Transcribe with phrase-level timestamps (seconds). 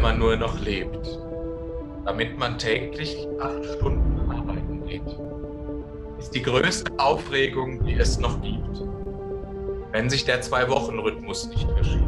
[0.00, 1.18] man nur noch lebt,
[2.04, 5.02] damit man täglich acht Stunden arbeiten geht,
[6.18, 8.82] ist die größte Aufregung, die es noch gibt,
[9.92, 12.04] wenn sich der Zwei-Wochen-Rhythmus nicht verschiebt.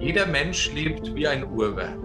[0.00, 1.98] Jeder Mensch lebt wie ein Uhrwerk,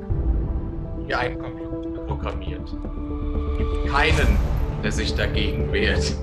[1.05, 2.61] wie ein Computer programmiert.
[2.63, 4.37] Es gibt keinen,
[4.83, 6.15] der sich dagegen wehrt.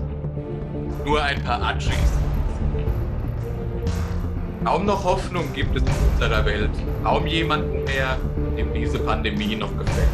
[1.04, 2.25] Nur ein paar Atschis.
[4.66, 6.72] Kaum noch Hoffnung gibt es in unserer Welt.
[7.04, 8.16] Kaum jemanden mehr,
[8.58, 10.08] dem diese Pandemie noch gefällt.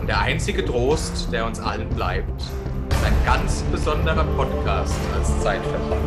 [0.00, 6.00] Und der einzige Trost, der uns allen bleibt, ist ein ganz besonderer Podcast als Zeitvertrag.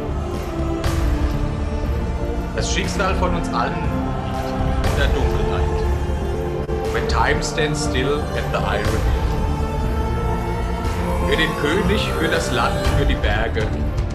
[2.58, 5.84] Das Schicksal von uns allen liegt in der Dunkelheit.
[6.92, 8.84] When time stands still at the iron
[11.30, 13.66] Für den König, für das Land, für die Berge.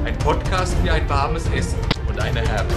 [0.04, 1.78] Ein Podcast wie ein warmes Essen
[2.10, 2.74] und eine Herbe.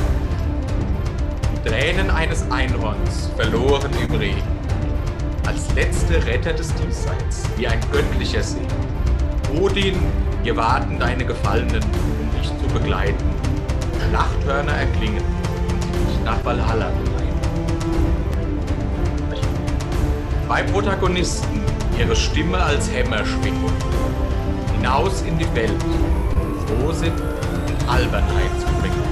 [1.66, 4.42] Tränen eines Einhorns verloren im Regen.
[5.45, 8.66] Als letzte Retter des Diesseits, wie ein göttlicher See.
[9.62, 9.95] Odin,
[10.42, 13.23] wir warten deine Gefallenen, um dich zu begleiten.
[14.09, 17.40] Schlachthörner erklingen und dich nach Valhalla geleiten.
[20.48, 21.62] Zwei Protagonisten,
[22.00, 23.72] ihre Stimme als Hämmer schwingen.
[24.75, 25.72] Hinaus in die Welt,
[26.66, 29.03] Frohsinn und Albernheit zu bringen.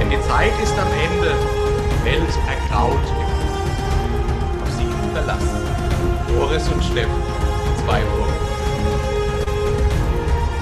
[0.00, 1.59] Denn die Zeit ist am Ende,
[2.04, 5.60] Welt ergraut im Auf sie verlassen.
[6.28, 7.22] Boris und Steffen,
[7.84, 8.50] zwei Freunde.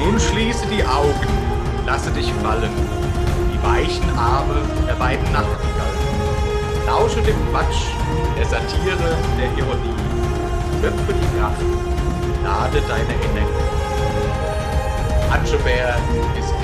[0.01, 1.29] Nun schließe die Augen,
[1.87, 2.73] lasse dich fallen,
[3.53, 5.99] die weichen Arme der beiden Nachtigallen.
[6.87, 7.93] Lausche dem Quatsch,
[8.37, 9.95] der Satire, der Ironie.
[10.81, 11.63] Schöpfe die Kraft,
[12.43, 13.79] lade deine Energie.
[15.31, 15.99] Atschebär
[16.39, 16.55] ist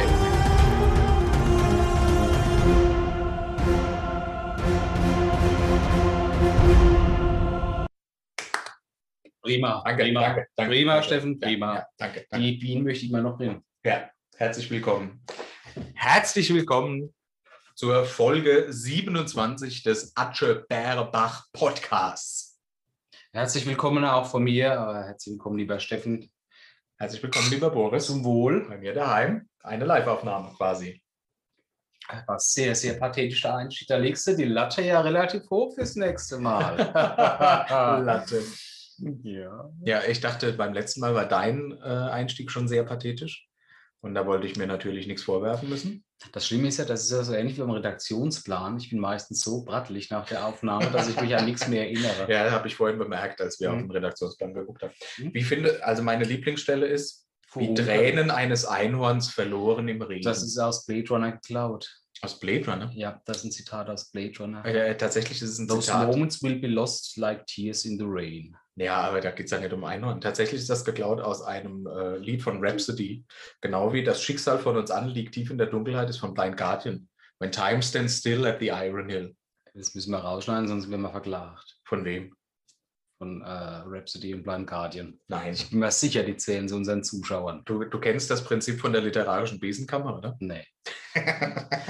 [9.45, 10.71] Prima, Danke, prima, danke, danke.
[10.73, 11.07] prima, danke.
[11.07, 11.75] Steffen, prima.
[11.75, 12.47] Ja, danke, danke.
[12.47, 13.63] Die Bienen möchte ich mal noch bringen.
[13.85, 15.23] Ja, herzlich willkommen.
[15.95, 17.15] Herzlich willkommen
[17.75, 22.59] zur Folge 27 des Atsche Bärbach Podcasts.
[23.35, 24.69] Herzlich willkommen auch von mir.
[24.69, 26.31] äh, Herzlich willkommen, lieber Steffen.
[26.99, 28.07] Herzlich willkommen, lieber Boris.
[28.07, 28.67] Zum Wohl.
[28.67, 29.47] Bei mir daheim.
[29.63, 31.03] Eine Live-Aufnahme quasi.
[32.27, 33.89] War sehr, sehr pathetischer Einstieg.
[33.89, 36.77] Da legst du die Latte ja relativ hoch fürs nächste Mal.
[38.07, 38.43] Latte.
[39.23, 39.71] Ja.
[39.85, 43.47] Ja, ich dachte, beim letzten Mal war dein äh, Einstieg schon sehr pathetisch.
[44.01, 46.05] Und da wollte ich mir natürlich nichts vorwerfen müssen.
[46.33, 48.77] Das Schlimme ist ja, das ist ja so ähnlich wie beim Redaktionsplan.
[48.77, 52.27] Ich bin meistens so brattelig nach der Aufnahme, dass ich mich an nichts mehr erinnere.
[52.31, 53.75] Ja, habe ich vorhin bemerkt, als wir Mhm.
[53.77, 54.93] auf den Redaktionsplan geguckt haben.
[55.19, 55.33] Mhm.
[55.35, 57.73] Wie finde, also meine Lieblingsstelle ist, wie?
[57.73, 60.23] Tränen eines Einhorns verloren im Regen.
[60.25, 61.89] Das ist aus Blade Runner geklaut.
[62.21, 62.91] aus Blade Runner.
[62.95, 64.65] Ja, das ist ein Zitat aus Blade Runner.
[64.67, 66.09] Äh, tatsächlich ist es ein Those Zitat.
[66.09, 68.57] moments will be lost like tears in the rain.
[68.77, 70.21] Ja, aber da geht es ja nicht um Einhorn.
[70.21, 73.25] Tatsächlich ist das geklaut aus einem äh, Lied von Rhapsody.
[73.61, 76.57] Genau wie das Schicksal von uns an liegt tief in der Dunkelheit ist von Blind
[76.57, 77.09] Guardian.
[77.39, 79.37] When time stands still at the Iron Hill.
[79.75, 81.79] Das müssen wir rausschneiden, sonst werden wir verklagt.
[81.85, 82.35] Von wem?
[83.19, 85.21] Von äh, Rhapsody und Blind Guardian.
[85.29, 85.53] Nein.
[85.53, 87.63] Ich bin mir sicher, die zählen zu unseren Zuschauern.
[87.65, 90.37] Du, du kennst das Prinzip von der literarischen Besenkammer, oder?
[90.41, 90.65] Nee.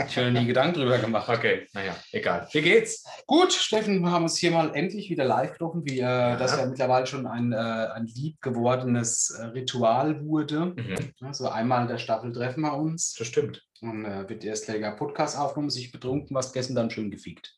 [0.06, 1.28] Ich habe mir nie Gedanken drüber gemacht.
[1.28, 2.46] okay, naja, egal.
[2.52, 3.04] Wie geht's?
[3.26, 6.66] Gut, Steffen, wir haben uns hier mal endlich wieder live getroffen, wie äh, das ja
[6.66, 10.66] mittlerweile schon ein, äh, ein lieb gewordenes äh, Ritual wurde.
[10.76, 13.14] Mhm, Also einmal in der Staffel treffen wir uns.
[13.14, 13.64] das stimmt.
[13.80, 17.56] Dann äh, wird erst länger Podcast aufgenommen, sich betrunken, was gegessen, dann schön gefickt.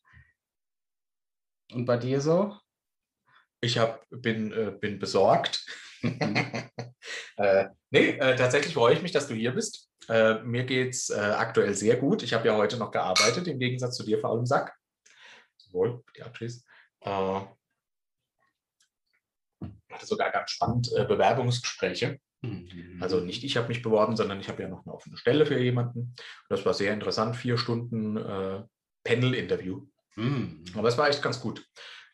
[1.73, 2.55] Und bei dir so?
[3.67, 5.67] Ich hab, bin, äh, bin besorgt.
[7.37, 9.91] äh, nee, äh, tatsächlich freue ich mich, dass du hier bist.
[10.09, 12.23] Äh, mir geht es äh, aktuell sehr gut.
[12.23, 14.77] Ich habe ja heute noch gearbeitet, im Gegensatz zu dir, vor allem Sack.
[15.73, 16.65] Wohl, die Abschließ.
[17.01, 17.41] Äh,
[19.91, 22.21] hatte sogar ganz spannend äh, Bewerbungsgespräche.
[23.01, 25.59] Also nicht ich habe mich beworben, sondern ich habe ja noch eine offene Stelle für
[25.59, 26.01] jemanden.
[26.01, 26.17] Und
[26.49, 27.35] das war sehr interessant.
[27.35, 28.15] Vier Stunden
[29.03, 29.85] Panel-Interview.
[30.15, 30.63] Mhm.
[30.75, 31.67] Aber es war echt ganz gut.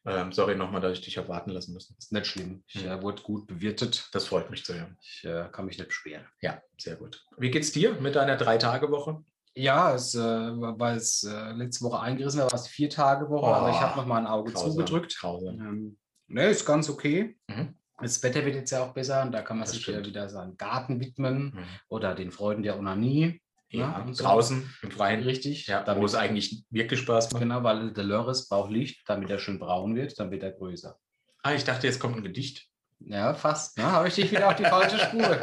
[0.04, 1.94] Ähm, sorry nochmal, dass ich dich habe warten lassen müssen.
[1.96, 2.64] Ist nicht schlimm.
[2.66, 2.90] Ich Mhm.
[2.90, 4.08] äh, wurde gut bewirtet.
[4.12, 4.96] Das freut mich zu hören.
[5.00, 6.26] Ich äh, kann mich nicht beschweren.
[6.40, 7.24] Ja, sehr gut.
[7.38, 9.22] Wie geht's dir mit deiner Drei-Tage-Woche?
[9.54, 13.70] Ja, es, äh, weil es äh, letzte Woche eingerissen war, war es die Vier-Tage-Woche, aber
[13.70, 15.16] ich Oh, habe noch mal ein Auge zugedrückt.
[15.20, 15.60] Grausam.
[15.60, 17.36] Ähm, ne, ist ganz okay.
[17.48, 17.74] Mhm.
[18.00, 20.06] Das Wetter wird jetzt ja auch besser und da kann man Das sich stimmt.
[20.06, 21.64] wieder seinem Garten widmen Mhm.
[21.88, 23.40] oder den Freuden der Onanie.
[23.72, 24.24] Ja, so.
[24.24, 25.22] draußen im Freien.
[25.22, 25.66] Richtig.
[25.66, 27.42] Ja, wo damit, es eigentlich wirklich Spaß macht.
[27.42, 30.98] genau, weil der Lörres braucht Licht, damit er schön braun wird, dann wird er größer.
[31.42, 32.68] Ah, ich dachte, jetzt kommt ein Gedicht.
[33.00, 33.76] Ja, fast.
[33.78, 33.84] Ne?
[33.84, 35.20] Habe ich dich wieder auf die falsche Spur.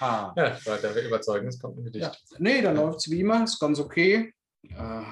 [0.00, 0.34] Ja,
[0.64, 2.04] weil der überzeugen, es kommt ein Gedicht.
[2.04, 2.12] ja.
[2.38, 4.32] Nee, dann läuft es wie immer, ist ganz okay.
[4.62, 5.02] Äh,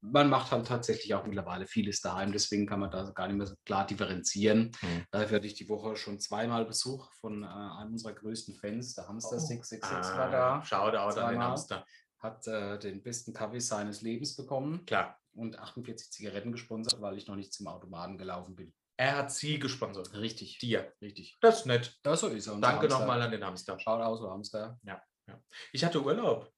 [0.00, 3.46] man macht halt tatsächlich auch mittlerweile vieles daheim, deswegen kann man da gar nicht mehr
[3.46, 4.70] so klar differenzieren.
[4.80, 5.04] Mhm.
[5.10, 9.08] Dafür hatte ich die Woche schon zweimal Besuch von äh, einem unserer größten Fans, der
[9.08, 11.46] Hamster 666 war da, Shoutout an den Zweimal.
[11.48, 11.84] Hamster.
[12.18, 15.18] hat äh, den besten Kaffee seines Lebens bekommen Klar.
[15.34, 18.72] und 48 Zigaretten gesponsert, weil ich noch nicht zum Automaten gelaufen bin.
[19.00, 20.12] Er hat sie gesponsert.
[20.14, 20.58] Richtig.
[20.58, 20.92] Dir.
[21.00, 21.38] Richtig.
[21.40, 21.96] Das ist nett.
[22.02, 22.56] Das so ist er.
[22.56, 23.78] Danke nochmal an den Hamster.
[23.78, 24.76] Schaut aus, Hamster.
[25.72, 26.52] Ich hatte Urlaub.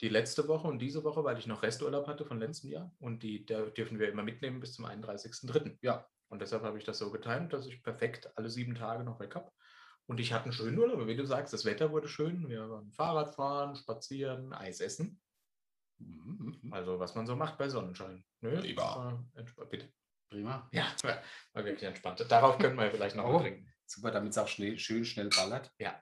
[0.00, 2.94] Die letzte Woche und diese Woche, weil ich noch Resturlaub hatte von letztem Jahr.
[3.00, 5.78] Und die dürfen wir immer mitnehmen bis zum 31.03.
[5.82, 6.06] Ja.
[6.28, 9.34] Und deshalb habe ich das so getimt, dass ich perfekt alle sieben Tage noch weg
[9.34, 9.50] habe.
[10.06, 11.06] Und ich hatte einen schönen Urlaub.
[11.06, 12.48] Wie du sagst, das Wetter wurde schön.
[12.48, 15.20] Wir waren Fahrradfahren, spazieren, Eis essen.
[15.98, 16.58] Mhm.
[16.70, 18.24] Also was man so macht bei Sonnenschein.
[18.40, 18.82] Nö, Prima.
[18.82, 19.70] war entspannt.
[19.70, 19.92] Bitte.
[20.30, 20.68] Prima.
[20.72, 22.24] Ja, war, wirklich entspannt.
[22.30, 23.40] Darauf können wir vielleicht noch Oh.
[23.40, 23.66] trinken.
[23.86, 25.72] Super, damit es auch schnell, schön schnell ballert.
[25.78, 26.00] Ja.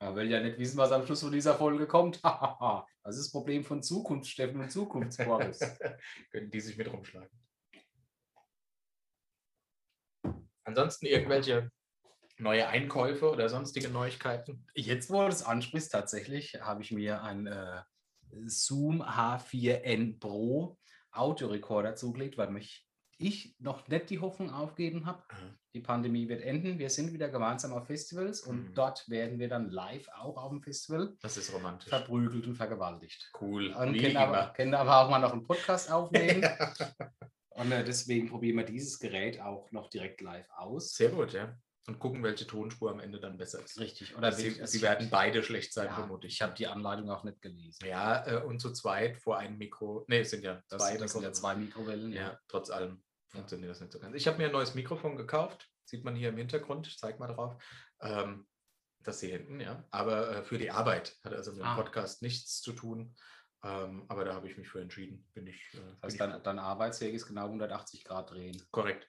[0.00, 2.20] Man will ja nicht wissen, was am Schluss von dieser Folge kommt.
[3.04, 5.60] das ist das Problem von Zukunft, Steffen und Zukunftsboris.
[6.30, 7.30] Können die sich mit rumschlagen.
[10.64, 11.70] Ansonsten irgendwelche
[12.38, 14.66] neue Einkäufe oder sonstige Neuigkeiten?
[14.74, 17.82] Jetzt, wo du das ansprichst, tatsächlich habe ich mir ein äh,
[18.46, 20.78] Zoom H4n Pro
[21.12, 25.22] Audiorekorder zugelegt, weil mich ich noch nicht die Hoffnung aufgeben habe.
[25.32, 25.58] Mhm.
[25.74, 26.78] Die Pandemie wird enden.
[26.78, 28.74] Wir sind wieder gemeinsam auf Festivals und Mhm.
[28.74, 31.88] dort werden wir dann live auch auf dem Festival Das ist romantisch.
[31.88, 33.30] verprügelt und vergewaltigt.
[33.40, 33.72] Cool.
[33.72, 36.42] Und Wie können aber, können aber auch mal noch einen Podcast aufnehmen.
[37.56, 40.92] Und äh, deswegen probieren wir dieses Gerät auch noch direkt live aus.
[40.94, 41.56] Sehr gut, ja.
[41.86, 43.78] Und gucken, welche Tonspur am Ende dann besser ist.
[43.78, 44.16] Richtig.
[44.16, 46.32] Oder Sie, sie werden beide schlecht sein, ja, vermutlich.
[46.34, 47.86] Ich habe die Anleitung auch nicht gelesen.
[47.86, 50.04] ja, äh, und zu zweit vor einem Mikro.
[50.08, 52.12] Ne, es sind ja Das, zwei das sind ja zwei Mikrowellen.
[52.12, 53.04] Ja, trotz allem
[53.34, 54.14] funktioniert das nicht so ganz.
[54.16, 55.68] Ich habe mir ein neues Mikrofon gekauft.
[55.84, 56.86] Sieht man hier im Hintergrund.
[56.86, 57.62] Ich zeige mal drauf.
[58.00, 58.46] Ähm,
[59.00, 59.84] das hier hinten, ja.
[59.90, 61.74] Aber äh, für die Arbeit hat also mit dem Ah.
[61.76, 63.14] Podcast nichts zu tun.
[63.62, 65.26] Ähm, aber da habe ich mich für entschieden.
[65.34, 68.60] Bin ich, äh, Also ich dein, dein Arbeitsweg ist genau 180 Grad drehen.
[68.70, 69.08] korrekt.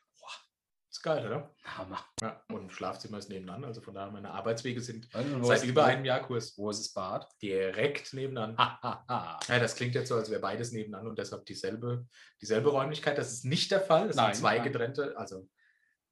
[0.95, 1.53] Ist geil, oder?
[1.65, 1.99] Hammer.
[2.21, 3.65] Ja, und Schlafzimmer ist nebenan.
[3.65, 6.57] Also von daher, meine Arbeitswege sind wo seit über einem Jahr Kurs.
[6.57, 7.29] Wo ist das Bad?
[7.41, 8.57] Direkt nebenan.
[8.57, 9.41] Hahaha.
[9.45, 12.07] Ja, das klingt jetzt so, als wäre beides nebenan und deshalb dieselbe,
[12.39, 13.17] dieselbe Räumlichkeit.
[13.17, 14.07] Das ist nicht der Fall.
[14.15, 14.71] Nein, sind zwei nein.
[14.71, 15.49] getrennte, also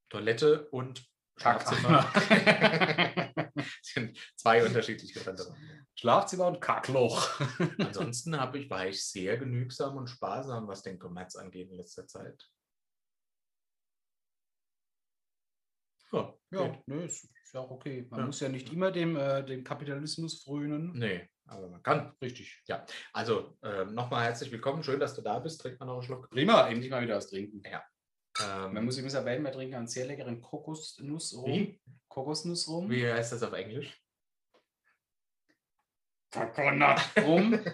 [0.09, 1.01] Toilette und
[1.37, 2.11] Schlafzimmer.
[3.81, 5.55] sind zwei unterschiedlich getrennte.
[5.95, 7.39] Schlafzimmer und Kackloch.
[7.79, 12.05] Ansonsten habe ich, war ich sehr genügsam und sparsam, was den Kommerz angeht in letzter
[12.05, 12.49] Zeit.
[16.13, 16.87] Ja, Ja, geht.
[16.87, 18.05] nö, ist, ist ja auch okay.
[18.09, 18.25] Man Ja.
[18.27, 20.91] muss ja nicht immer dem, äh, dem Kapitalismus frönen.
[20.93, 22.15] Nee, aber man kann.
[22.21, 22.61] Richtig.
[23.11, 24.83] Also äh, nochmal herzlich willkommen.
[24.83, 25.59] Schön, dass du da bist.
[25.61, 26.29] Trink mal noch einen Schluck.
[26.29, 27.63] Prima, endlich mal wieder was trinken.
[27.65, 31.45] Ähm, Man muss übrigens erwähnen, wir trinken einen sehr leckeren Kokosnuss rum.
[31.51, 31.81] wie?
[32.07, 32.89] Kokosnuss rum.
[32.89, 33.99] Wie heißt das auf Englisch?
[36.31, 37.59] Coconut rum.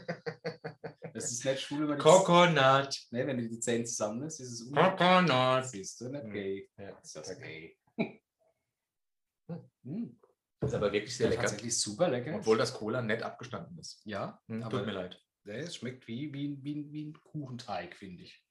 [1.11, 3.07] Das ist nicht schwul, wenn man die, Coconut.
[3.11, 5.65] ne, wenn du die Zähne zusammen ist, ist es un Coconut.
[5.65, 6.31] Siehst du, nicht Hm.
[6.31, 6.69] gay.
[6.77, 7.75] Ja, Ist das okay.
[7.97, 8.21] gay.
[9.83, 10.19] Hm.
[10.61, 11.43] Ist aber wirklich sehr Ja, lecker.
[11.43, 12.35] tatsächlich super lecker.
[12.35, 14.01] Obwohl das Cola nett abgestanden ist.
[14.05, 15.23] ja, Hm, aber Tut mir leid.
[15.45, 18.45] Es schmeckt wie, wie, wie, wie ein Kuchenteig, finde ich.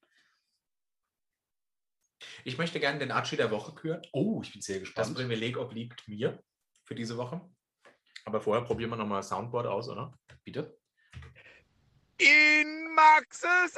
[2.45, 4.03] Ich möchte gerne den Archie der Woche küren.
[4.13, 5.15] Oh, ich bin sehr Das gespannt.
[5.15, 6.43] Privileg obliegt mir
[6.85, 7.41] für diese Woche.
[8.25, 10.19] Aber vorher probieren wir nochmal Soundboard aus, oder?
[10.45, 10.77] Bitte?
[12.19, 13.77] In Maxes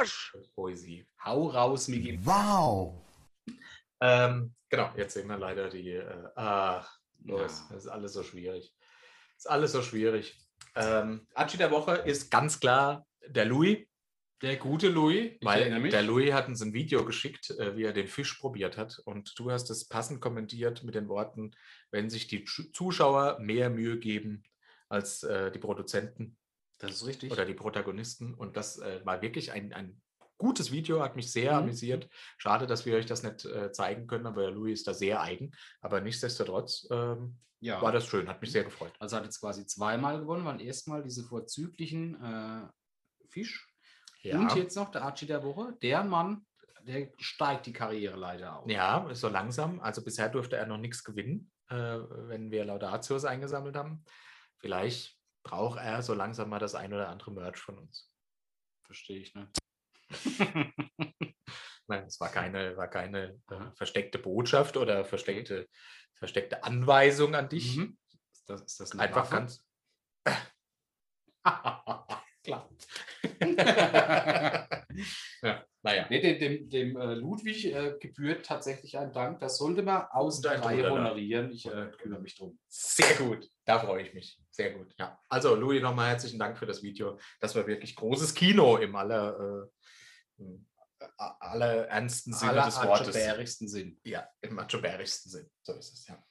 [0.00, 0.36] Arsch!
[0.56, 1.06] Poesie.
[1.24, 2.18] Hau raus, Migi.
[2.26, 3.01] Wow!
[4.02, 5.92] Ähm, genau, jetzt sehen wir leider die.
[5.92, 7.74] Äh, ach, Loris, Ja.
[7.76, 8.74] das ist alles so schwierig.
[9.36, 10.36] Das ist alles so schwierig.
[10.74, 13.78] Ähm, Archie der Woche ist ganz klar der Louis,
[14.42, 15.32] Der gute Louis.
[15.38, 18.76] Ich weil der Louis hat uns ein Video geschickt, äh, wie er den Fisch probiert
[18.76, 18.98] hat.
[19.04, 21.52] Und du hast es passend kommentiert mit den Worten,
[21.92, 24.42] wenn sich die Zu- Zuschauer mehr Mühe geben
[24.88, 26.36] als äh, die Produzenten
[26.78, 27.30] das ist richtig.
[27.30, 28.34] oder die Protagonisten.
[28.34, 30.00] Und das äh, war wirklich ein, ein
[30.42, 31.58] gutes Video, hat mich sehr Mhm.
[31.58, 32.08] amüsiert.
[32.36, 35.52] Schade, dass wir euch das nicht äh, zeigen können, aber Louis ist da sehr eigen.
[35.80, 37.80] Aber nichtsdestotrotz ähm, ja.
[37.80, 38.92] war das schön, hat mich sehr gefreut.
[38.98, 42.68] Also hat jetzt quasi zweimal gewonnen, waren erstmal diese vorzüglichen äh,
[43.28, 43.68] Fisch
[44.24, 45.74] und jetzt noch der Archie der Woche.
[45.82, 46.46] Der Mann,
[46.82, 48.70] der steigt die Karriere leider auf.
[48.70, 49.80] Ja, so langsam.
[49.80, 51.74] Also bisher durfte er noch nichts gewinnen, äh,
[52.28, 54.04] wenn wir Laudatios eingesammelt haben.
[54.58, 58.10] Vielleicht braucht er so langsam mal das ein oder andere Merch von uns.
[58.84, 59.48] Verstehe ich, ne?
[61.88, 65.68] Nein, es war keine, war keine äh, versteckte Botschaft oder versteckte,
[66.14, 67.76] versteckte Anweisung an dich.
[67.76, 67.98] Mhm.
[68.32, 69.34] Ist das, ist das Einfach Waffe?
[69.34, 69.64] ganz.
[72.44, 72.68] Klar.
[75.42, 76.06] ja, naja.
[76.10, 79.38] Nee, dem, dem, dem äh, Ludwig äh, gebührt tatsächlich ein Dank.
[79.38, 80.90] Das sollte man aus der Reihe da.
[80.90, 81.52] honorieren.
[81.52, 82.58] Ich äh, kümmere mich drum.
[82.66, 83.48] Sehr gut.
[83.64, 84.40] Da freue ich mich.
[84.50, 85.16] Sehr gut, ja.
[85.28, 87.16] Also, Louis, nochmal herzlichen Dank für das Video.
[87.40, 89.68] Das war wirklich großes Kino im aller, äh,
[91.18, 93.08] aller ernsten Sinne Aller des Wortes.
[93.08, 94.00] atschebärigsten Sinn.
[94.04, 95.50] Ja, im atschebärigsten Sinn.
[95.62, 96.22] So ist es, ja.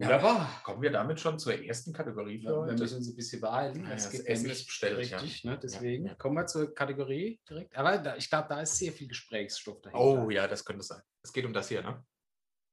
[0.00, 0.60] Wunderbar.
[0.64, 2.72] Kommen wir damit schon zur ersten Kategorie für Wir heute?
[2.74, 3.84] müssen uns ein bisschen beeilen.
[3.84, 5.18] Ja, Es das geht Essen ist bestellt, ja.
[5.18, 5.56] richtig, ne?
[5.62, 6.14] Deswegen ja.
[6.16, 7.76] kommen wir zur Kategorie direkt.
[7.76, 10.00] Aber da, ich glaube, da ist sehr viel Gesprächsstoff dahinter.
[10.04, 11.00] Oh ja, das könnte sein.
[11.22, 12.04] Es geht um das hier, ne?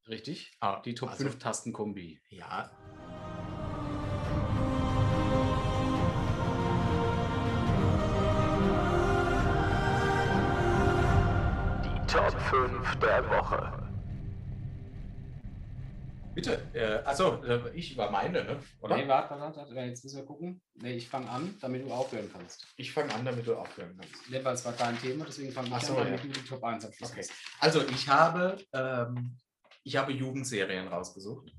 [0.08, 0.58] Richtig?
[0.62, 2.20] Ah, Die Top also- 5 Tastenkombi.
[2.30, 2.72] Ja.
[12.12, 13.72] Top 5 der Woche.
[16.36, 16.62] Bitte.
[16.74, 18.60] Äh, achso, äh, ich war meine, ne?
[18.82, 18.98] Oder?
[18.98, 19.74] Nee, warte, warte, warte.
[19.76, 20.62] Jetzt müssen wir gucken.
[20.74, 22.68] Nee, ich fange an, damit du aufhören kannst.
[22.76, 24.30] Ich fange an, damit du aufhören kannst.
[24.30, 26.28] Nee, weil es war dein Thema, deswegen fange ich Ach so, an, damit ja.
[26.28, 27.14] du die Top 1 abschließt.
[27.14, 27.28] Okay.
[27.62, 29.38] Also ich habe, ähm,
[29.86, 31.50] ich habe Jugendserien rausgesucht,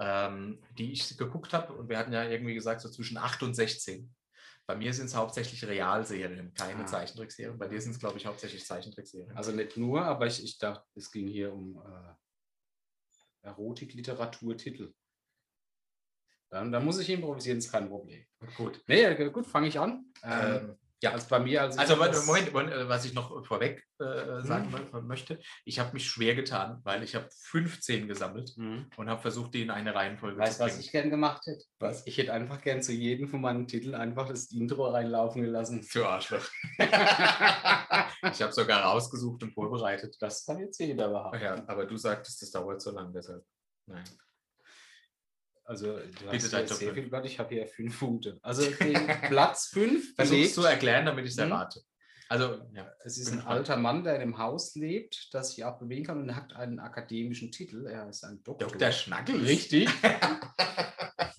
[0.00, 1.74] ähm, die ich geguckt habe.
[1.74, 4.14] Und wir hatten ja irgendwie gesagt, so zwischen 8 und 16.
[4.68, 6.86] Bei mir sind es hauptsächlich Realserien, keine Ah.
[6.86, 7.58] Zeichentrickserien.
[7.58, 9.34] Bei dir sind es, glaube ich, hauptsächlich Zeichentrickserien.
[9.34, 14.92] Also nicht nur, aber ich, ich dachte, es ging hier um äh, Erotik-Literatur-Titel.
[16.50, 18.26] Dann, dann muss ich improvisieren, ist kein Problem.
[18.56, 18.82] gut.
[18.86, 20.12] Nee, äh, gut, fange ich an.
[20.22, 23.84] Ähm, Ähm, ja, also bei mir, also, Also Moment, Moment, äh, was ich noch vorweg
[24.00, 24.74] äh, sagen Mhm.
[24.96, 25.38] mö- möchte.
[25.64, 28.90] Ich habe mich schwer getan, weil ich habe 15 gesammelt Mhm.
[28.96, 30.84] und habe versucht, die in eine Reihenfolge Weißt zu du, was bringen.
[30.84, 31.64] ich gern gemacht hätte?
[31.80, 32.06] Was?
[32.06, 35.82] Ich hätte einfach gern zu jedem von meinen Titeln einfach das Intro reinlaufen gelassen.
[35.82, 36.48] Zu Arschloch.
[36.78, 40.16] ich habe sogar rausgesucht und vorbereitet.
[40.20, 41.40] Das kann jetzt jeder behaupten.
[41.42, 43.44] Ja, aber du sagtest, das dauert so lang, deshalb.
[43.86, 44.04] Nein.
[45.68, 47.26] Also, du Bitte hast ja sehr viel Blatt.
[47.26, 48.38] Ich habe hier fünf Punkte.
[48.42, 48.62] Also,
[49.28, 50.54] Platz fünf Versuch's belegt.
[50.54, 51.52] zu erklären, damit ich es Mhm.
[51.52, 51.80] errate.
[52.30, 52.90] Also, ja.
[53.04, 53.56] Es ist ein gespannt.
[53.58, 56.78] alter Mann, der in einem Haus lebt, das sich auch bewegen kann und hat einen
[56.78, 57.86] akademischen Titel.
[57.86, 58.68] Er ist ein Doktor.
[58.68, 58.90] Dr.
[58.92, 59.42] Schnaggels.
[59.42, 59.88] Richtig.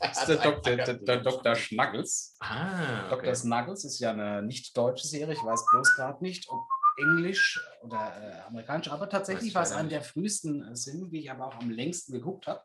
[0.01, 1.17] Das ist der, Doktor, der, der.
[1.21, 1.55] Dr.
[1.55, 2.36] Schnaggels.
[2.39, 3.25] Ah, okay.
[3.27, 3.36] Dr.
[3.36, 5.33] Snuggles ist ja eine nicht deutsche Serie.
[5.33, 6.62] Ich weiß bloß gerade nicht, ob
[6.98, 11.31] Englisch oder äh, amerikanisch, aber tatsächlich war es eine der frühesten äh, Serien, die ich
[11.31, 12.62] aber auch am längsten geguckt habe.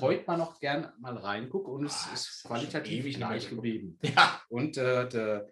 [0.00, 3.98] Heute mal noch gern mal reingucke und es Ah, ist qualitativ ewig gleich geblieben.
[4.02, 5.48] Ja, Und äh, der,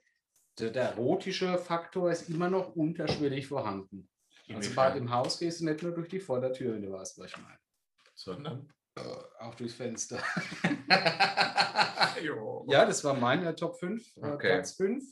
[0.58, 4.08] der, der erotische Faktor ist immer noch unterschwellig vorhanden.
[4.52, 7.26] Also bei dem Haus gehst du nicht nur durch die Vordertür, wenn du weißt, was
[7.30, 7.58] ich meine.
[8.14, 8.72] sondern.
[9.40, 10.18] Auch durchs Fenster.
[12.68, 14.48] Ja, das war meine Top 5, äh, Okay.
[14.54, 15.04] Platz 5.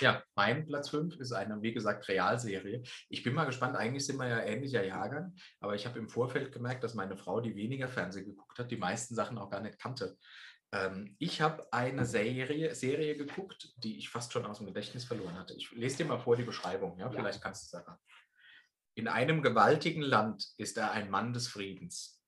[0.00, 2.82] Ja, mein Platz 5 ist eine, wie gesagt, Realserie.
[3.08, 6.52] Ich bin mal gespannt, eigentlich sind wir ja ähnlicher Jahrgang, aber ich habe im Vorfeld
[6.52, 9.78] gemerkt, dass meine Frau, die weniger Fernsehen geguckt hat, die meisten Sachen auch gar nicht
[9.78, 10.16] kannte.
[10.72, 15.38] Ähm, ich habe eine Serie, Serie geguckt, die ich fast schon aus dem Gedächtnis verloren
[15.38, 15.54] hatte.
[15.54, 17.12] Ich lese dir mal vor die Beschreibung, ja, Ja.
[17.12, 17.98] vielleicht kannst du es sagen.
[18.94, 22.20] In einem gewaltigen Land ist er ein Mann des Friedens.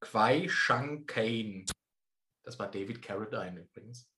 [0.00, 1.64] Kwai Shang Kane.
[2.42, 4.09] Das war David Carradine übrigens.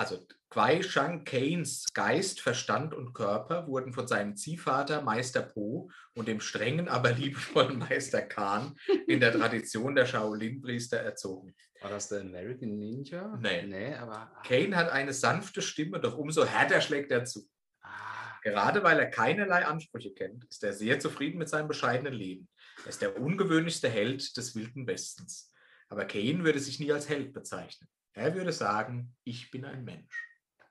[0.00, 6.26] Also Kwai Shang Kanes Geist, Verstand und Körper wurden von seinem Ziehvater Meister Po und
[6.26, 11.54] dem strengen, aber liebevollen Meister Khan in der Tradition der Shaolin-Priester erzogen.
[11.82, 13.36] War das der American Ninja?
[13.42, 13.66] Nee.
[13.66, 14.32] Nee, aber.
[14.42, 17.46] Kane hat eine sanfte Stimme, doch umso härter schlägt er zu.
[17.82, 22.48] Ah, Gerade weil er keinerlei Ansprüche kennt, ist er sehr zufrieden mit seinem bescheidenen Leben.
[22.84, 25.52] Er ist der ungewöhnlichste Held des Wilden Westens.
[25.90, 27.86] Aber Kane würde sich nie als Held bezeichnen.
[28.20, 30.14] Er würde sagen, ich bin ein Mensch.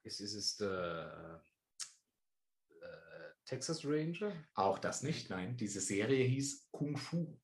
[0.03, 1.44] ist, ist es der
[2.70, 2.86] äh,
[3.46, 4.32] Texas Ranger?
[4.53, 5.58] Auch das nicht, nein.
[5.58, 7.39] Diese Serie hieß Kung Fu.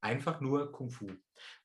[0.00, 1.08] Einfach nur Kung Fu.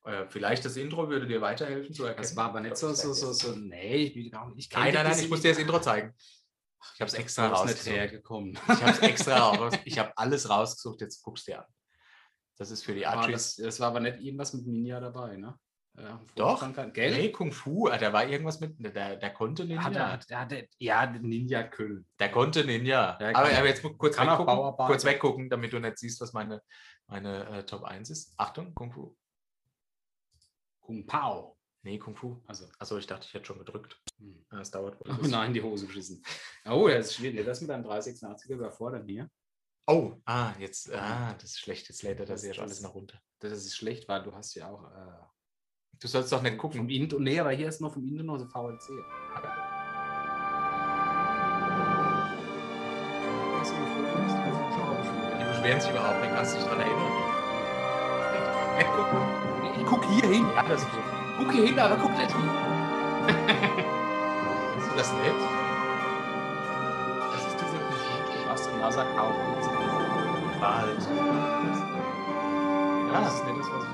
[0.04, 2.22] Äh, vielleicht das Intro würde dir weiterhelfen zu erkennen.
[2.22, 3.56] Das war aber nicht so, so, so, so.
[3.56, 5.58] Nee, ich, will gar nicht- ich Nein, nein, nein, ich muss dir das.
[5.58, 6.14] Intro zeigen.
[6.94, 8.52] Ich habe es extra hergekommen.
[8.52, 9.74] Ich habe es extra raus.
[9.84, 11.00] Ich habe alles rausgesucht.
[11.00, 11.72] Jetzt guckst du dir an.
[12.56, 13.56] Das ist für die Aber Archis.
[13.56, 15.58] das, das war aber nicht irgendwas mit Ninja dabei, ne?
[15.94, 16.92] Ja, Doch.
[16.94, 17.12] Gell?
[17.14, 17.88] Nee, Kung Fu.
[17.88, 18.74] ah, Da war irgendwas mit.
[18.78, 19.90] Der, der konnte Ninja.
[19.90, 22.06] Er, der, der, ja, Ninja Köln.
[22.18, 23.16] Der konnte Ninja.
[23.18, 26.62] Der aber, kann- aber jetzt kurz weggucken, kurz weggucken, damit du nicht siehst, was meine,
[27.08, 28.32] meine äh, Top 1 ist.
[28.38, 29.14] Achtung, Kung Fu.
[30.80, 31.58] Kung Pao.
[31.82, 32.40] Nee, Kung Fu.
[32.46, 34.00] Also, Also ich dachte, ich hätte schon gedrückt.
[34.18, 34.46] hm.
[34.50, 35.14] Ja, Es dauert wohl.
[35.22, 36.24] oh nein, die Hose geschissen.
[36.64, 37.44] Oh, das ist schwierig.
[37.44, 39.28] Das mit einem 386er überfordern hier.
[39.86, 41.88] Oh, ah, jetzt, ah, das ist schlecht.
[41.88, 43.20] Jetzt lädt er das Das- erst alles das- noch runter.
[43.40, 45.26] Das ist schlecht, weil du hast ja auch äh,
[46.02, 46.88] Du sollst doch nicht vom gucken.
[46.88, 47.20] Intro.
[47.20, 48.04] Nee, aber hier ist noch vom
[48.36, 48.88] so VLC.
[55.38, 56.34] Die beschweren sich überhaupt nicht.
[56.34, 57.12] Kannst du dich daran erinnern?
[58.78, 59.20] Nicht gucken.
[59.78, 60.44] Ich guck hier hin.
[60.56, 61.04] Ja, das ist gut.
[61.38, 62.42] Guck hier hin, aber guck nicht hin.
[64.78, 65.36] Ist das nett?
[67.32, 67.78] Das ist diese
[68.42, 68.80] Du hast den
[73.12, 73.90] Ja, das ist nicht das, was ich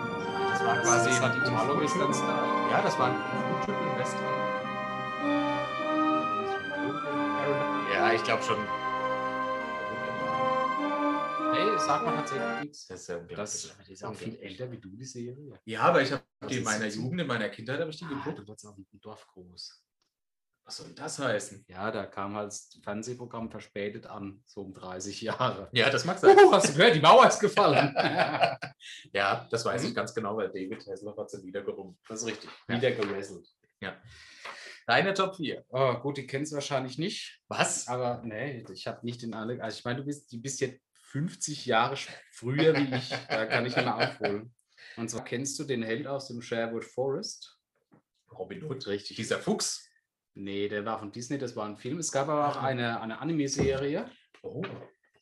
[0.50, 2.70] Das war quasi das war die ein Italo-Western-Style.
[2.70, 4.24] Ja, das war ein Typ im Western.
[7.92, 8.56] Ja, ich glaube schon.
[11.52, 12.86] Nee, sagt man tatsächlich.
[12.88, 13.86] Das ist ja Das unglaublich.
[13.88, 15.60] die ist auch viel älter wie du, die Serie.
[15.64, 17.98] Ja, aber ich habe Das die in ist meiner Jugend, in meiner Kindheit habe ich
[17.98, 18.38] die Ah, geguckt.
[18.38, 19.82] du warst auch im Dorf groß.
[20.68, 21.64] Was soll das heißen?
[21.68, 25.70] Ja, da kam halt das Fernsehprogramm verspätet an, so um 30 Jahre.
[25.72, 26.36] Ja, das mag sein.
[26.36, 27.94] Uh, hast du gehört, die Mauer ist gefallen.
[29.14, 29.88] ja, das weiß Mhm.
[29.88, 31.96] ich ganz genau, weil David Hasselhoff hat sie niedergerungen.
[32.06, 32.50] Das ist richtig.
[32.68, 32.76] Ja.
[32.76, 33.48] Wieder gewesselt.
[34.86, 35.64] Deine Top 4.
[35.70, 37.40] Oh, gut, die kennst du wahrscheinlich nicht.
[37.48, 37.88] Was?
[37.88, 39.62] Aber nee, ich habe nicht den alle.
[39.62, 40.82] Also ich meine, du bist, du bist jetzt
[41.12, 41.96] 50 Jahre
[42.30, 43.08] früher wie ich.
[43.30, 44.54] Da kann ich mal aufholen.
[44.98, 47.58] Und zwar kennst du den Held aus dem Sherwood Forest?
[48.32, 48.86] Robin Hood.
[48.86, 49.16] Richtig.
[49.16, 49.87] Dieser Fuchs.
[50.34, 51.98] Nee, der war von Disney, das war ein Film.
[51.98, 54.10] Es gab aber auch eine, eine Anime-Serie.
[54.42, 54.62] Oh.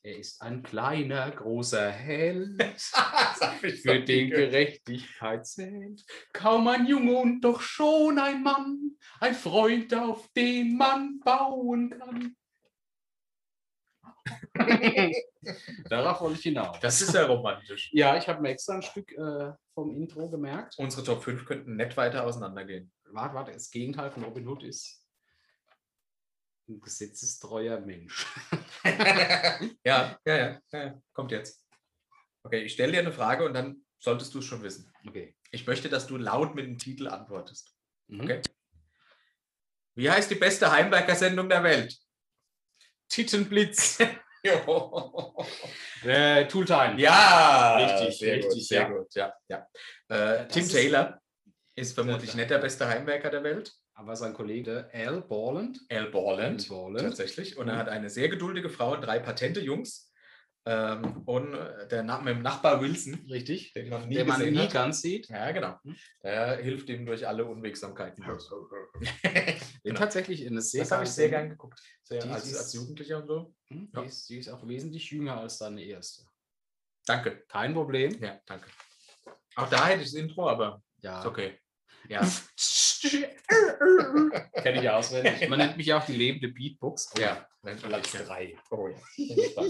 [0.03, 2.63] Er ist ein kleiner, großer Held,
[3.83, 4.31] für den.
[4.31, 6.05] Gerechtigkeit zählt.
[6.33, 12.37] Kaum ein Junge und doch schon ein Mann, ein Freund, auf den man bauen kann.
[15.89, 16.79] Darauf wollte ich hinaus.
[16.81, 17.91] Das ist ja romantisch.
[17.93, 20.75] Ja, ich habe mir extra ein Stück äh, vom Intro gemerkt.
[20.79, 22.93] Unsere Top 5 könnten nett weiter auseinandergehen.
[23.11, 25.03] Warte, warte, das Gegenteil von Robin Hood ist
[26.69, 28.27] ein gesetzestreuer Mensch.
[29.85, 31.03] ja, ja, ja, ja.
[31.13, 31.65] Kommt jetzt.
[32.43, 34.93] Okay, ich stelle dir eine Frage und dann solltest du es schon wissen.
[35.07, 35.37] Okay.
[35.51, 37.75] Ich möchte, dass du laut mit dem Titel antwortest.
[38.09, 38.21] Mhm.
[38.21, 38.43] Okay.
[39.95, 41.97] Wie heißt die beste Heimwerker-Sendung der Welt?
[43.09, 43.99] Tittenblitz.
[46.05, 46.95] Äh, Tooltime.
[47.01, 48.89] Ja, Richtig, sehr richtig, gut, sehr ja.
[48.89, 49.67] gut, ja, ja.
[50.09, 51.21] Äh, Tim Taylor
[51.75, 53.73] ist vermutlich nicht der beste Heimwerker der Welt.
[53.95, 55.81] Aber sein Kollege Al Borland.
[55.91, 57.09] Al Borland, Al Borland.
[57.09, 57.57] tatsächlich.
[57.57, 57.79] Und er Mhm.
[57.79, 60.06] hat eine sehr geduldige Frau und drei patente Jungs.
[60.69, 63.73] Ähm, und äh, der Na mit dem Nachbar Wilson, Richtig.
[63.75, 65.29] den man nie Der man nie ganz sieht.
[65.29, 65.79] Ja, genau.
[65.85, 65.97] Mhm.
[66.25, 68.25] Der hilft ihm durch alle Unwegsamkeiten.
[69.25, 69.99] Den Genau.
[70.01, 71.79] tatsächlich in Das habe ich sehr gern geguckt.
[72.03, 73.55] Sehr, Die als, ist- als Jugendlicher und so.
[73.69, 74.01] Hm, Ja.
[74.03, 76.25] Die, ist, die ist auch wesentlich jünger als deine erste.
[77.07, 77.45] Danke.
[77.49, 78.21] Kein Problem.
[78.21, 78.67] Ja, danke.
[79.55, 81.21] Auch da hätte ich das Intro, aber Ja.
[81.21, 81.59] ist okay.
[82.09, 82.21] Ja.
[84.55, 85.49] Kenne ich auswendig.
[85.49, 87.13] Man nennt mich auch die lebende Beatbox.
[87.17, 87.49] Oh, ja.
[87.63, 88.57] Platz drei.
[88.71, 89.65] Oh ja.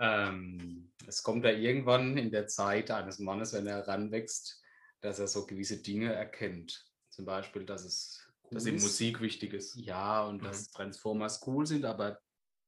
[0.00, 4.62] Ähm, es kommt da irgendwann in der Zeit eines Mannes, wenn er heranwächst,
[5.00, 6.86] dass er so gewisse Dinge erkennt.
[7.10, 8.74] Zum Beispiel, dass es cool Dass ihm.
[8.74, 9.74] Musik wichtig ist.
[9.76, 12.20] Ja, und dass Transformers cool sind, aber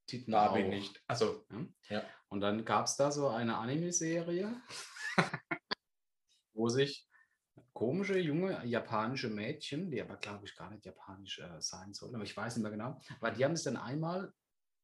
[0.07, 1.03] Titten Da bin ich nicht.
[1.07, 1.45] Also,
[2.27, 4.61] Und dann gab es da so eine Anime-Serie,
[6.53, 7.07] wo sich
[7.73, 12.23] komische, junge japanische Mädchen, die aber, glaube ich, gar nicht japanisch äh, sein sollen, aber
[12.23, 14.33] ich weiß nicht mehr genau, weil die haben sich dann einmal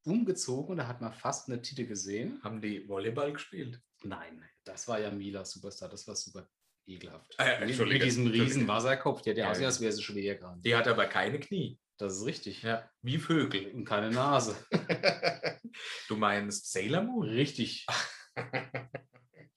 [0.06, 2.39] umgezogen und da hat man fast eine Titte gesehen.
[2.43, 3.82] haben die Volleyball gespielt?
[4.04, 6.47] Nein, das war ja Mila Superstar, das war super
[6.86, 7.36] ekelhaft.
[7.38, 8.67] Mit, Entschuldige, mit diesem riesen.
[8.67, 9.67] Wasserkopf, der hat ja Ja, ja.
[9.67, 10.62] als wäre sie schwer gerade.
[10.62, 11.80] Die hat aber keine Knie.
[11.97, 12.62] Das ist richtig.
[12.62, 12.89] Ja.
[13.02, 13.71] Wie Vögel.
[13.71, 14.56] Und keine Nase.
[16.08, 17.28] du meinst Sailor Moon?
[17.28, 17.86] Richtig.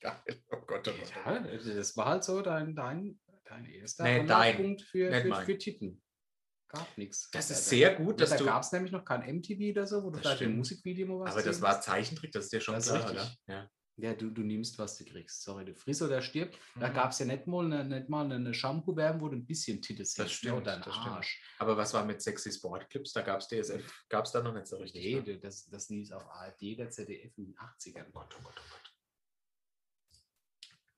[0.00, 0.22] Geil.
[0.50, 1.19] Oh Gott, oh Gott.
[1.34, 4.78] Ja, das war halt so dein, dein, dein erster Nee, dein.
[4.78, 6.02] Für, für, für Titten.
[6.68, 7.28] Gab nichts.
[7.32, 8.44] Das ist sehr gut, dass da du.
[8.44, 10.56] gab es nämlich noch kein MTV oder so, wo du Das vielleicht ein stimmt.
[10.58, 11.80] Musikvideo mal was Aber das war.
[11.80, 13.30] Zeichentrick, das ist dir schon Das klar, oder?
[13.48, 13.68] Ja.
[13.96, 15.42] Ja, du, du nimmst, was du kriegst.
[15.42, 16.56] Sorry, du frisst oder stirbt.
[16.78, 16.94] Da Mhm.
[16.94, 20.04] gab es ja nicht mal eine, nicht mal eine Shampoo-Werbung, wo du ein bisschen Titte
[20.06, 20.18] siehst.
[20.20, 21.06] ne, stimmt, Oder das stimmt.
[21.16, 21.42] Arsch.
[21.58, 23.12] Aber was war mit sexy Sportclips?
[23.12, 25.02] Da gab es DSF, gab es da noch nicht so richtig.
[25.26, 25.38] Nee, ne?
[25.40, 28.06] das, das lief auf ARD oder ZDF in den 80ern.
[28.08, 28.89] Oh Gott, oh Gott, oh Gott.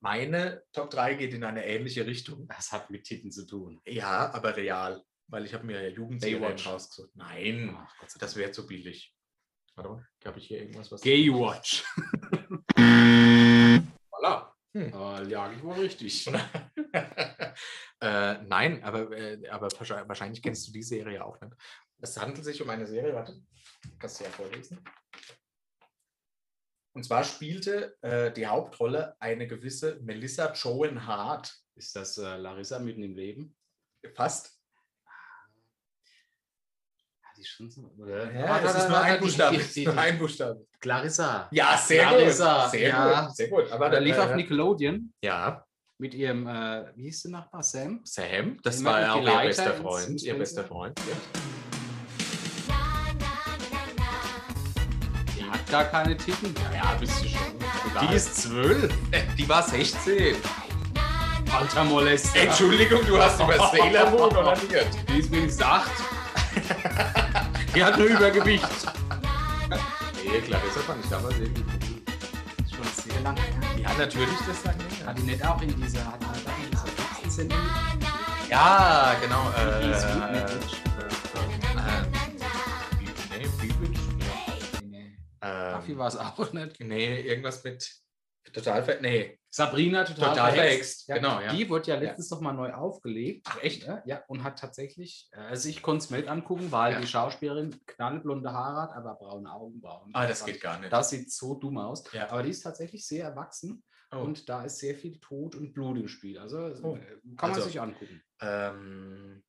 [0.03, 2.45] Meine Top 3 geht in eine ähnliche Richtung.
[2.49, 3.79] Das hat mit Titten zu tun.
[3.85, 5.01] Ja, aber real.
[5.27, 7.15] Weil ich habe mir ja Jugendserien rausgesucht.
[7.15, 9.15] Nein, Ach, das wäre zu billig.
[9.75, 11.01] Warte mal, habe ich hier irgendwas, was...
[11.01, 11.85] Gaywatch.
[12.75, 14.51] Voilà.
[14.91, 16.27] Ah, lag ich wohl richtig.
[18.01, 21.53] äh, nein, aber, äh, aber wahrscheinlich, wahrscheinlich kennst du die Serie auch nicht.
[22.01, 23.41] Es handelt sich um eine Serie, warte,
[23.99, 24.83] kannst du ja vorlesen.
[26.93, 31.53] Und zwar spielte äh, die Hauptrolle eine gewisse Melissa Joan Hart.
[31.75, 33.55] Ist das äh, Larissa mitten im Leben?
[34.13, 34.59] Fast.
[35.05, 35.11] Ja,
[37.35, 37.91] die ist schon so.
[38.05, 39.57] Ja, das ist nur ein Buchstabe.
[39.57, 40.67] nur ein Buchstabe.
[40.79, 41.49] Clarissa.
[41.51, 42.71] Ja, sehr Clarissa, gut.
[42.71, 43.25] Sehr ja.
[43.25, 43.35] gut.
[43.35, 43.71] Sehr gut.
[43.71, 45.65] Aber Da lief äh, auf Nickelodeon Ja,
[45.97, 47.63] mit ihrem, äh, wie hieß der Nachbar?
[47.63, 48.01] Sam?
[48.03, 50.21] Sam, das Immer war ja auch ihr bester Freund.
[50.21, 50.63] Ihr bester.
[50.63, 50.99] Freund.
[50.99, 51.62] Die
[55.73, 56.53] gar keine Titten.
[56.71, 58.07] Ja, bist du schon.
[58.07, 58.93] Die ist zwölf.
[59.35, 60.35] die war 16.
[61.51, 62.41] Alter Molester.
[62.41, 64.87] Entschuldigung, du hast über Sailor Moon onaniert.
[65.09, 65.91] Die ist wenigstens acht.
[67.73, 68.67] Die hat nur Übergewicht.
[70.23, 71.63] Nee, Clarissa fand ich damals irgendwie.
[72.69, 73.81] Schon sehr lange her.
[73.81, 75.07] Ja, natürlich, das sagen wir.
[75.07, 77.59] Hat die nicht auch in dieser, hat nicht auch in dieser 15 Sendung?
[78.47, 79.51] Ja, genau.
[79.57, 80.82] Äh, äh, äh,
[85.85, 85.91] nee.
[85.91, 86.79] Ähm, war es auch nicht.
[86.79, 87.91] nee, irgendwas mit
[88.51, 91.05] total ver Nee, Sabrina total, Total verhext.
[91.05, 91.53] verhext, genau, ja.
[91.53, 93.45] Die wurde ja letztens noch mal neu aufgelegt.
[93.49, 93.83] Ach, echt?
[93.83, 96.99] Ja, ja, und hat tatsächlich, äh, also ich konnte es nicht angucken, weil Ja.
[96.99, 100.09] die Schauspielerin knallblonde Haare hat, aber braune Augenbrauen.
[100.13, 100.91] ah, das geht gar nicht.
[100.91, 102.03] Das sieht so dumm aus.
[102.13, 102.29] Ja.
[102.29, 104.17] Aber die ist tatsächlich sehr erwachsen Oh.
[104.19, 106.37] und da ist sehr viel Tod und Blut im Spiel.
[106.37, 106.95] Also Oh.
[106.97, 106.99] äh,
[107.37, 108.21] kann man Also- sich angucken.
[108.41, 109.43] ähm,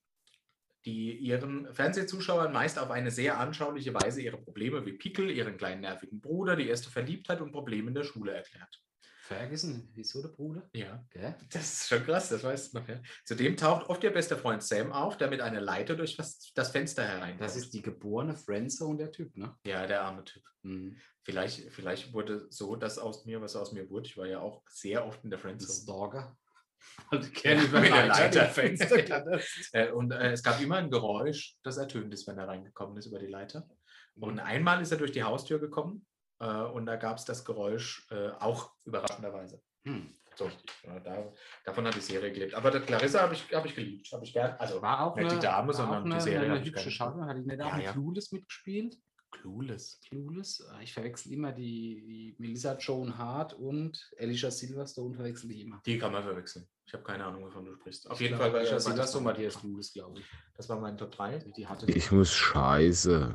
[0.85, 5.81] die ihren Fernsehzuschauern meist auf eine sehr anschauliche Weise ihre Probleme wie Pickel, ihren kleinen
[5.81, 8.81] nervigen Bruder, die erste Verliebtheit und Probleme in der Schule erklärt.
[9.25, 10.69] Ferguson, wieso der Bruder?
[10.75, 11.35] Ja, Gell?
[11.51, 12.89] das ist schon krass, das weißt du noch.
[12.89, 13.01] Ja.
[13.25, 17.05] Zudem taucht oft ihr bester Freund Sam auf, der mit einer Leiter durch das, Fenster
[17.05, 17.41] hereinkommt.
[17.41, 19.57] Das ist die geborene Friendzone der Typ, ne?
[19.67, 20.43] ja der arme Typ.
[20.63, 20.99] Mhm.
[21.23, 24.07] Vielleicht, vielleicht wurde so das aus mir, was aus mir wurde.
[24.07, 25.73] Ich war ja auch sehr oft in der Ein Friendzone.
[25.73, 26.37] Stalker.
[27.11, 29.41] Also wenn mit der Leiter Fenster.
[29.73, 33.07] Äh, und äh, es gab immer ein Geräusch, das ertönt ist, wenn er reingekommen ist
[33.07, 33.69] über die Leiter.
[34.17, 34.41] Und Mhm.
[34.41, 36.07] einmal ist er durch die Haustür gekommen
[36.41, 39.61] äh, und da gab es das Geräusch äh, auch überraschenderweise.
[39.87, 40.15] Hm.
[40.37, 40.51] So.
[40.85, 41.33] Ja, da,
[41.65, 42.55] davon hat die Serie gelebt.
[42.55, 44.11] Aber der Clarissa habe ich, hab ich geliebt.
[44.13, 44.57] Habe ich gern.
[44.59, 46.51] Also War auch nicht eine, die Dame, sondern auch die eine, Serie.
[46.51, 46.91] eine hab hübsche.
[46.91, 47.29] Schauspielerin.
[47.31, 47.93] Hat die nicht auch Ja, in ja.
[47.93, 48.97] Clueless mitgespielt?
[49.35, 50.01] Clueless.
[50.09, 50.65] Clueless?
[50.71, 55.81] Ah, Ich verwechsel immer die, die Melissa Joan Hart und Alicia Silverstone verwechsel ich immer.
[55.85, 56.67] Die kann man verwechseln.
[56.87, 58.09] Ich habe keine Ahnung, wovon du sprichst.
[58.11, 60.27] Auf Ich jeden glaub, Fall Alicia Silverstone war mein, die Clueless, glaube ich.
[60.57, 61.39] das war mein Top 3.
[61.57, 63.35] Die hatte Ich muss scheiße.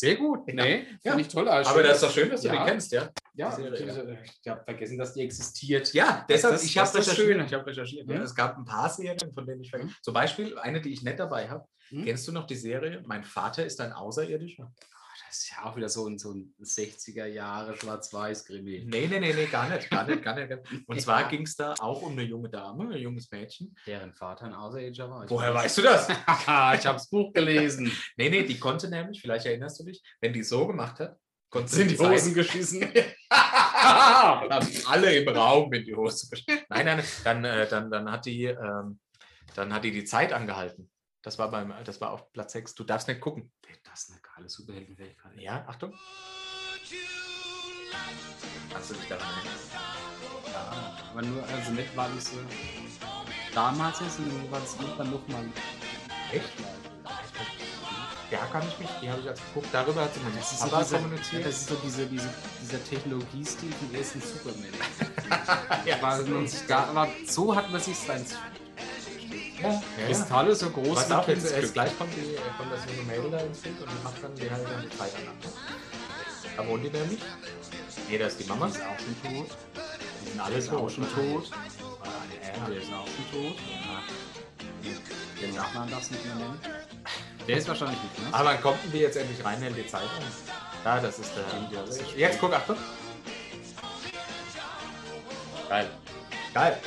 [0.00, 0.46] Sehr gut.
[0.46, 1.12] Nee, Ja.
[1.12, 1.46] finde ich toll.
[1.46, 2.64] Aber das ist doch schön, dass du Ja.
[2.64, 3.10] die kennst, ja?
[3.34, 5.92] Ja, ich habe vergessen, dass die existiert.
[5.92, 7.28] Ja, deshalb, das- ich habe ist das recherchiert.
[7.28, 7.44] Schöne.
[7.44, 8.08] Ich habe recherchiert.
[8.08, 8.16] Ja.
[8.16, 8.22] Mhm.
[8.22, 9.90] Es gab ein paar Serien, von denen ich vergessen.
[9.90, 10.02] Mhm.
[10.02, 11.66] Zum Beispiel eine, die ich nicht dabei habe.
[11.90, 12.04] Mhm.
[12.06, 14.72] Kennst du noch die Serie Mein Vater ist ein Außerirdischer?
[15.40, 18.84] Ist ja auch wieder so ein, so ein 60er Jahre Schwarz-Weiß-Krimi.
[18.86, 19.88] Nee, nee, nee, nee, gar nicht.
[19.88, 20.50] Gar nicht, gar nicht.
[20.50, 20.86] Gar nicht.
[20.86, 21.02] Und Ja.
[21.02, 23.74] zwar ging es da auch um eine junge Dame, ein junges Mädchen.
[23.86, 25.30] Deren Vater ein Außerirdischer war.
[25.30, 25.64] Woher weiß.
[25.64, 26.08] weißt du das?
[26.26, 27.90] Haha, ich habe das Buch gelesen.
[28.18, 31.16] Nee, nee, die konnte nämlich, vielleicht erinnerst du dich, wenn die so gemacht hat,
[31.48, 32.86] konnte sie Sind die Hosen geschissen?
[33.30, 34.50] haben
[34.86, 36.66] alle im Raum in die Hose gestellt.
[36.68, 39.00] Nein, nein, dann, äh, dann, dann, hat die, ähm,
[39.54, 40.89] dann hat die die Zeit angehalten.
[41.22, 42.74] Das war, beim, das war auf Platz 6.
[42.74, 43.50] Du darfst nicht gucken.
[43.84, 45.36] Das ist eine geile Superheldenfähigkeit.
[45.36, 45.92] Ja, Achtung.
[48.72, 49.58] Kannst du dich daran erinnern?
[50.50, 52.36] Ja, aber nur, also nicht, weil ich so
[53.54, 55.44] damals ist, sondern nur, weil es irgendwann nochmal.
[56.32, 56.48] Echt?
[58.30, 58.88] Ja, kann ich mich.
[59.02, 59.68] Die habe ich als geguckt.
[59.72, 61.44] Darüber hat sie mit Das ist, so Papa ja, kommuniziert.
[61.44, 64.68] das ist so diese, diese, dieser Technologiestil vom ersten Superman.
[65.86, 68.24] Ja, sich gar, aber so hat man sich sein
[69.62, 70.06] ja, ja, ja.
[70.06, 73.58] Kristalle so groß Was wie jetzt, gleich kommt, die, kommt das junge Mädel da ins
[73.58, 75.52] Bild und die macht dann die halt dann die Zeit an.
[76.56, 77.20] Da wohnt die nämlich.
[78.08, 78.66] Nee, da ist die Mama.
[78.66, 79.46] Die ist auch schon tot.
[80.24, 80.92] Die sind alle ist auch tot.
[80.92, 81.50] schon tot.
[81.50, 83.56] Ja, Der ist auch schon tot.
[83.58, 85.40] ja.
[85.40, 86.60] Den Nachnamen darfst du nicht mehr nennen.
[87.48, 88.26] Der ist wahrscheinlich nicht, ne?
[88.32, 90.24] Aber wann kommt die jetzt endlich rein in die Zeit an?
[90.84, 91.44] Da, das ist der.
[92.16, 92.76] Jetzt guck, Achtung.
[95.68, 95.90] Geil.
[96.52, 96.78] Geil.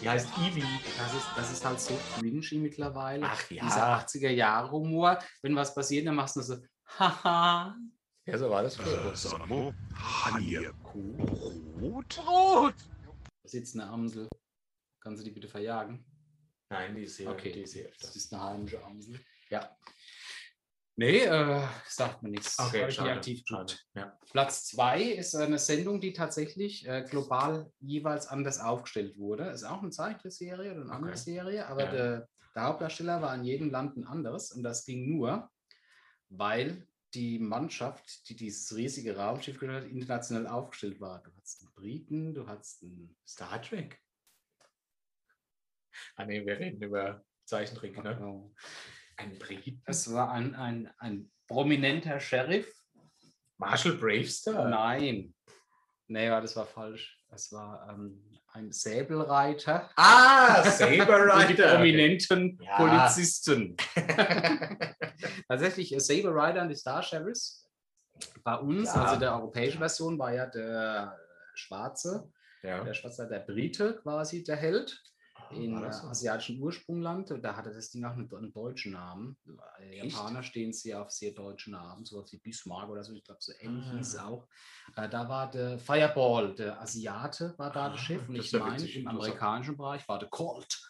[0.00, 0.62] Die heißt Eevee.
[0.96, 3.26] Das ist, das ist halt so cringy mittlerweile.
[3.26, 3.62] Ach ja.
[3.64, 5.18] Dieser 80er-Jahre-Humor.
[5.42, 6.56] Wenn was passiert, dann machst du so,
[6.98, 7.76] haha.
[8.24, 9.14] Ja, so war das früher.
[9.14, 12.16] Sano, Haie, Brot?
[12.16, 12.74] Brot!
[13.42, 14.28] Da sitzt eine Amsel.
[15.02, 16.04] Kannst du die bitte verjagen?
[16.70, 17.30] Nein, die ist hier.
[17.30, 17.52] Okay.
[17.52, 19.18] Die ist hier Das ist eine heimische Amsel.
[19.50, 19.76] Ja.
[21.00, 22.58] Nee, äh, sagt mir nichts.
[22.58, 23.12] Okay, Hab ich nie schade.
[23.12, 23.72] aktiv schade.
[23.94, 24.18] Ja.
[24.32, 29.44] Platz zwei ist eine Sendung, die tatsächlich äh, global jeweils anders aufgestellt wurde.
[29.44, 31.20] Ist auch eine Zeichentrickserie oder eine andere Okay.
[31.20, 31.90] Serie, aber Ja.
[31.90, 35.50] der, der Hauptdarsteller war in jedem Land ein anderes und das ging nur,
[36.28, 41.22] weil die Mannschaft, die dieses riesige Raumschiff gehört hat, international aufgestellt war.
[41.22, 43.98] Du hattest einen Briten, du hattest einen Star Trek.
[46.16, 48.20] Ah, nee, wir reden über Zeichentrick, ne?
[48.22, 48.52] Oh.
[49.20, 49.82] Ein Briten.
[49.86, 52.66] Es war ein, ein, ein prominenter Sheriff.
[53.58, 54.68] Marshall Bravestar.
[54.68, 55.34] Nein.
[56.06, 57.18] Nee, ja, das war falsch.
[57.30, 59.90] Es war ähm, ein Säbelreiter.
[59.96, 62.76] Ah, Und die prominenten Ja.
[62.76, 63.76] Polizisten.
[65.48, 67.68] Tatsächlich, äh, Saber Rider und die Star Sheriffs.
[68.42, 69.04] Bei uns, Ja.
[69.04, 71.16] also der europäischen Version, war ja der
[71.54, 72.30] Schwarze,
[72.62, 72.82] ja.
[72.82, 75.00] der Schwarze, der Brite quasi der Held
[75.52, 77.30] in äh, das asiatischen Ursprungland.
[77.30, 79.36] Und da hatte das Ding auch einen, einen deutschen Namen.
[79.46, 80.12] Die Echt?
[80.16, 83.12] Japaner stehen sehr auf sehr deutsche Namen, sowas wie Bismarck oder so.
[83.12, 83.96] Ich glaube, so ähnlich Ah.
[83.96, 84.46] hieß es auch.
[84.96, 88.28] Äh, da war der Fireball, der Asiate, war da Ah, der Chef.
[88.28, 90.80] Und das ich meine, im amerikanischen Bereich war der Colt,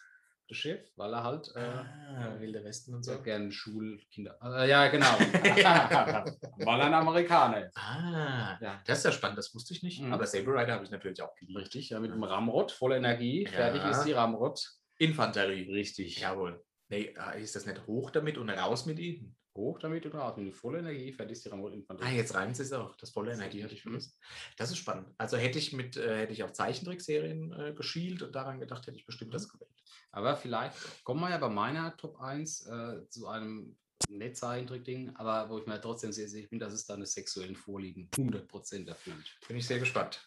[0.53, 3.21] Chef, weil er halt äh, Ah, Wilde Westen und so.
[3.21, 4.37] gerne Schulkinder.
[4.43, 5.07] Äh, ja, genau.
[5.19, 7.77] weil er ein Amerikaner ist.
[7.77, 8.81] Ah, Ja.
[8.85, 10.01] das ist ja spannend, das wusste ich nicht.
[10.01, 10.13] Mhm.
[10.13, 11.59] Aber Saber Rider habe ich natürlich auch geliebt.
[11.59, 13.43] Richtig, ja, mit dem Ramrod, voller Energie.
[13.45, 13.51] Ja.
[13.51, 14.61] Fertig ist die Ramrod.
[14.97, 15.71] Infanterie.
[15.71, 16.19] Richtig.
[16.19, 16.63] Jawohl.
[16.89, 19.35] Nee, ah, ist das nicht hoch damit und raus mit ihnen?
[19.55, 20.37] Hoch damit und raus.
[20.37, 22.09] Mit die voller Energie, fertig ist die Ramrod Infanterie.
[22.09, 22.95] Ah, jetzt reimt es auch.
[22.95, 24.13] Das volle Energie hatte ich vergessen.
[24.57, 25.13] Das ist spannend.
[25.17, 28.97] Also hätte ich mit, äh, hätte ich auf Zeichentrickserien äh, geschielt und daran gedacht, hätte
[28.97, 29.69] ich bestimmt das gewählt.
[30.11, 33.77] Aber vielleicht kommen wir ja bei meiner Top 1 äh, zu einem
[34.09, 38.87] Netzzeichentrick-Ding, aber wo ich mir trotzdem sehr sicher bin, dass es deine sexuellen Vorlieben 100%
[38.87, 39.37] erfüllt.
[39.47, 40.25] Bin ich sehr gespannt.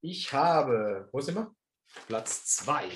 [0.00, 1.08] Ich habe.
[1.12, 1.54] Wo sind wir?
[2.06, 2.88] Platz 2.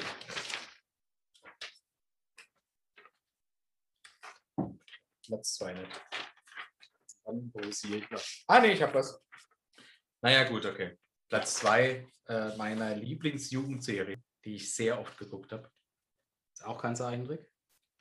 [5.31, 6.01] Platz 2 nicht.
[8.49, 9.23] Ah, nee, ich habe was.
[10.23, 10.99] Naja, gut, okay.
[11.29, 15.71] Platz 2 äh, meiner Lieblingsjugendserie, die ich sehr oft geguckt habe.
[16.53, 17.49] Ist auch kein Zeichentrick?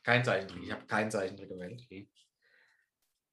[0.03, 0.63] Kein Zeichentrick.
[0.63, 1.87] Ich habe keinen Zeichentrick gewählt.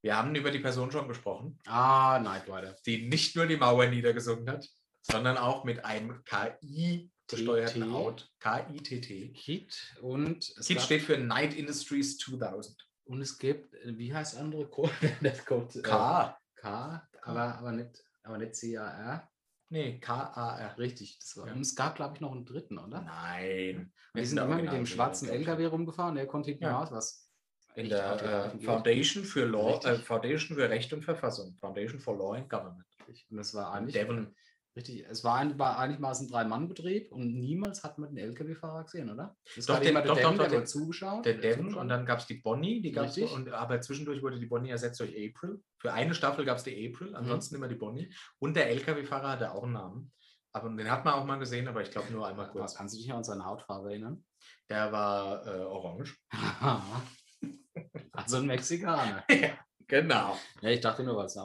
[0.02, 2.76] Wir haben über die Person schon gesprochen, Ah, Knight Rider.
[2.84, 4.68] die nicht nur die Mauer niedergesungen hat,
[5.00, 7.92] sondern auch mit einem KI gesteuerten.
[7.94, 8.24] Auto.
[8.40, 9.34] KITT.
[9.34, 12.85] Kit und KIT steht für Night Industries 2000.
[13.06, 14.92] und es gibt, äh, wie heißt der andere Code?
[15.22, 16.38] Der Code äh, K.
[16.56, 19.30] K, aber, aber, nicht, aber nicht CAR.
[19.68, 20.78] Nee, K-A-R.
[20.78, 21.48] Richtig, das war.
[21.48, 21.52] Ja.
[21.54, 23.02] Und es gab, glaube ich, noch einen dritten, oder?
[23.02, 23.92] Nein.
[24.12, 25.28] Wir In sind immer mit dem schwarzen.
[25.28, 26.78] LKW rumgefahren, der konnte hinten Ja.
[26.78, 27.28] raus, was
[27.74, 28.60] In der äh.
[28.60, 31.56] Foundation für Law, äh, Foundation für Recht und Verfassung.
[31.56, 32.86] Foundation for Law and Government.
[33.30, 34.34] Und das war eigentlich, Devon.
[34.76, 38.84] Richtig, es war, ein, war eigentlich mal ein Drei-Mann-Betrieb und niemals hat man den LKW-Fahrer
[38.84, 39.36] gesehen, oder?
[39.54, 41.24] Das Doch, der- immer der doch, Devon, doch, der doch, wurde zugeschaut.
[41.24, 43.32] Der der Devon und dann gab es die Bonnie, die Richtig.
[43.32, 45.62] und aber zwischendurch wurde die Bonnie ersetzt durch April.
[45.78, 48.12] Für eine Staffel gab es die April, ansonsten immer die Bonnie.
[48.38, 50.12] Und der LKW-Fahrer hatte auch einen Namen.
[50.52, 52.76] Aber den hat man auch mal gesehen, aber ich glaube nur einmal Aber kurz.
[52.76, 54.24] Kannst du dich noch an seine Hautfarbe erinnern?
[54.70, 56.16] Der war äh, orange.
[58.12, 59.24] also ein Mexikaner.
[59.88, 60.36] Genau.
[60.62, 61.42] Ja, ich dachte nur, was Ja,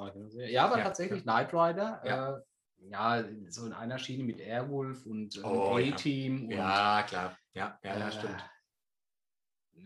[0.66, 2.02] aber Ja, tatsächlich Knight Rider.
[2.04, 2.38] Ja.
[2.38, 2.42] Äh,
[2.84, 5.94] ja, so in einer Schiene mit Airwolf und äh, Oh, ja.
[5.94, 6.46] A-Team.
[6.46, 7.38] und, Ja, klar.
[7.54, 8.44] Ja, ja, ja äh, stimmt.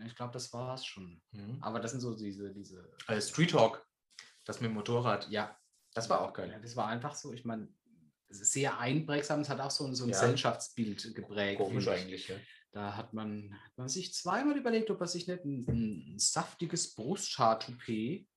[0.04, 1.22] Ich glaube, das war es schon.
[1.30, 1.58] Mhm.
[1.62, 2.92] Aber das sind so diese, diese.
[3.08, 3.86] Äh, Street Hawk,
[4.44, 5.28] das mit dem Motorrad.
[5.30, 5.58] Ja,
[5.94, 6.58] Das war auch Ja, geil.
[6.62, 7.68] das war einfach so, ich meine,
[8.28, 10.20] sehr einprägsam, es hat auch so ein, so ein Ja.
[10.20, 11.58] Gesellschaftsbild geprägt.
[11.60, 12.28] Komisch eigentlich.
[12.28, 12.36] Ja.
[12.72, 16.94] Da hat man, hat man sich zweimal überlegt, ob er sich nicht ein, ein saftiges
[16.94, 18.28] Brusthaar-Toupet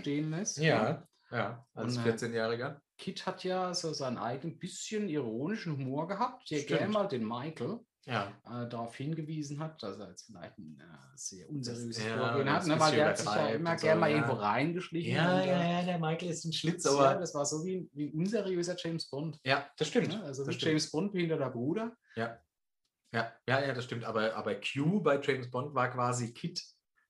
[0.00, 0.58] stehen lässt.
[0.58, 0.64] Mhm.
[0.64, 2.80] Ja, ja, als Und, äh, 14-Jähriger.
[3.00, 7.80] Kit hat ja so seinen eigenen bisschen ironischen Humor gehabt, der gerne mal den Michael
[8.06, 8.28] Ja.
[8.44, 10.84] äh, darauf hingewiesen hat, dass er jetzt vielleicht ein äh,
[11.16, 14.10] sehr unseriöses ja, Vorgehen hat, ne, weil der hat sich ja immer so, gerne mal
[14.10, 14.16] ja.
[14.16, 15.14] irgendwo reingeschlichen.
[15.14, 17.14] Ja, und, äh, ja, ja, der Michael ist ein Schlitz, ja, aber.
[17.20, 19.38] das war so wie, wie ein unseriöser James Bond.
[19.44, 20.08] Ja, das stimmt.
[20.08, 20.22] Ne?
[20.22, 20.68] Also das wie stimmt.
[20.70, 21.96] James Bond behinderter Bruder.
[22.16, 22.38] Ja.
[23.12, 24.04] Ja, ja, ja, das stimmt.
[24.04, 26.62] Aber, aber Q bei James Bond war quasi Kit.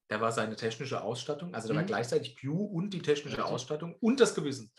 [0.09, 1.55] Der war seine technische Ausstattung.
[1.55, 1.89] Also der war Mhm.
[1.89, 3.45] gleichzeitig Q und die technische.
[3.45, 4.73] Ausstattung und das Gewissen.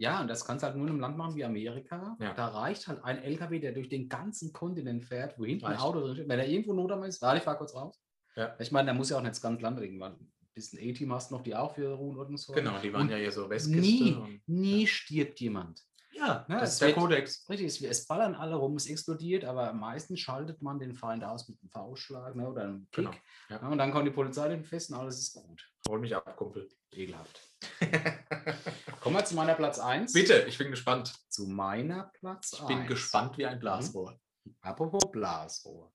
[0.00, 2.16] Ja, und das kannst du halt nur in einem Land machen wie Amerika.
[2.20, 2.32] Ja.
[2.32, 5.82] Da reicht halt ein LKW, der durch den ganzen Kontinent fährt, wo hinten ein Reicht.
[5.84, 6.28] Auto drin steht.
[6.28, 8.00] Wenn er irgendwo Not am ist, ich fahr kurz raus.
[8.36, 8.54] Ja.
[8.60, 10.12] Ich meine, da muss ja auch nicht das ganze Land irgendwann.
[10.14, 12.64] Ein bisschen A-Team hast noch, die auch für Ruhe und Ordnung sorgen.
[12.64, 13.80] Genau, die waren Und ja hier so Westküste.
[13.80, 15.82] Nie, und- nie stirbt jemand.
[16.12, 17.48] Ja, Ne, das ist der wird- Kodex.
[17.48, 21.48] Richtig, es, es ballern alle rum, es explodiert, aber meistens schaltet man den Feind aus
[21.48, 23.04] mit einem Faustschlag ne, oder einem Kick.
[23.04, 23.10] Genau,
[23.50, 23.60] ja.
[23.62, 25.68] Ja, und dann kommt die Polizei den fest und alles ist gut.
[25.88, 26.68] Hol mich ab, Kumpel.
[26.92, 27.40] Ekelhaft.
[29.00, 30.12] Kommen wir zu meiner Platz 1.
[30.12, 31.14] Bitte, ich bin gespannt.
[31.28, 32.88] Zu meiner Platz Ich bin eins.
[32.88, 34.20] gespannt wie ein Blasrohr.
[34.60, 35.92] Apropos Blasrohr.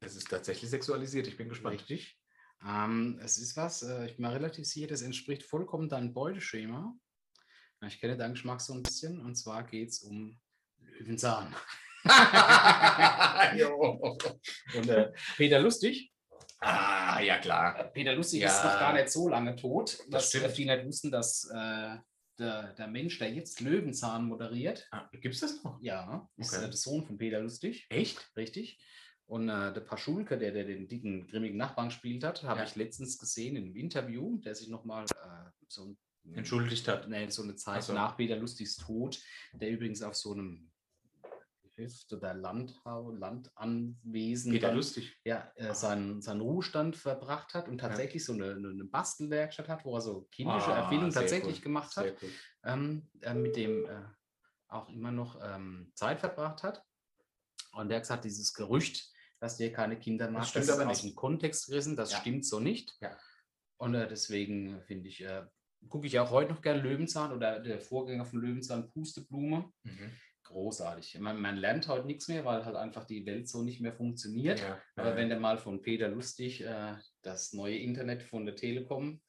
[0.00, 1.26] Es ist tatsächlich sexualisiert.
[1.26, 1.80] Ich bin gespannt.
[1.80, 2.18] Richtig.
[2.66, 6.94] Ähm, es ist was, äh, ich bin mir relativ sicher, das entspricht vollkommen deinem Beuteschema.
[7.86, 10.38] Ich kenne deinen Geschmack so ein bisschen und zwar geht es um
[10.78, 11.54] Löwenzahn.
[14.74, 16.09] Und äh, Peter Lustig,
[16.60, 17.90] ah, ja klar.
[17.92, 18.48] Peter Lustig Ja.
[18.48, 20.44] ist noch gar nicht so lange tot, dass stimmt.
[20.44, 21.96] äh, viele nicht wussten, dass äh,
[22.38, 25.78] der, der Mensch, der jetzt Löwenzahn moderiert, Ah, Gibt es das noch?
[25.82, 26.64] ja, ist Okay.
[26.64, 27.86] äh, der Sohn von Peter Lustig.
[27.90, 28.30] Echt?
[28.36, 28.78] Richtig.
[29.26, 32.66] Und äh, der Paschulke, der, der den dicken, grimmigen Nachbarn gespielt hat, habe Ja.
[32.66, 35.98] ich letztens gesehen in einem Interview, der sich nochmal äh, so, ein-
[36.34, 37.08] Entschuldigt hat.
[37.08, 37.92] nee, so eine Zeit so.
[37.92, 39.18] nach Peter Lustigs Tod,
[39.52, 40.69] der übrigens auf so einem
[41.80, 45.16] Hilft oder Landhau, Landanwesen Peter dann, lustig.
[45.24, 49.94] ja, äh, seinen, seinen Ruhestand verbracht hat und tatsächlich so eine, eine, Bastelwerkstatt hat, wo
[49.96, 51.62] er so kindische Ah, Erfindungen tatsächlich cool.
[51.62, 52.14] gemacht hat
[52.64, 54.02] ähm, äh, mit dem äh,
[54.68, 56.84] auch immer noch ähm, Zeit verbracht hat.
[57.72, 61.02] Und der hat gesagt, dieses Gerücht, dass der keine Kinder mag, stimmt ist aber aus
[61.02, 61.14] nicht.
[61.14, 62.18] dem Kontext gerissen, das Ja.
[62.20, 62.96] stimmt so nicht.
[63.00, 63.16] Ja.
[63.78, 65.46] Und äh, deswegen finde ich, äh,
[65.88, 69.72] gucke ich auch heute noch gerne Löwenzahn oder der Vorgänger von Löwenzahn, Pusteblume.
[69.84, 70.10] Mhm.
[70.50, 71.18] Großartig.
[71.20, 74.60] Man, man lernt heute nichts mehr, weil halt einfach die Welt so nicht mehr funktioniert.
[74.60, 79.20] Ja, Aber wenn der mal von Peter Lustig äh, das neue Internet von der Telekom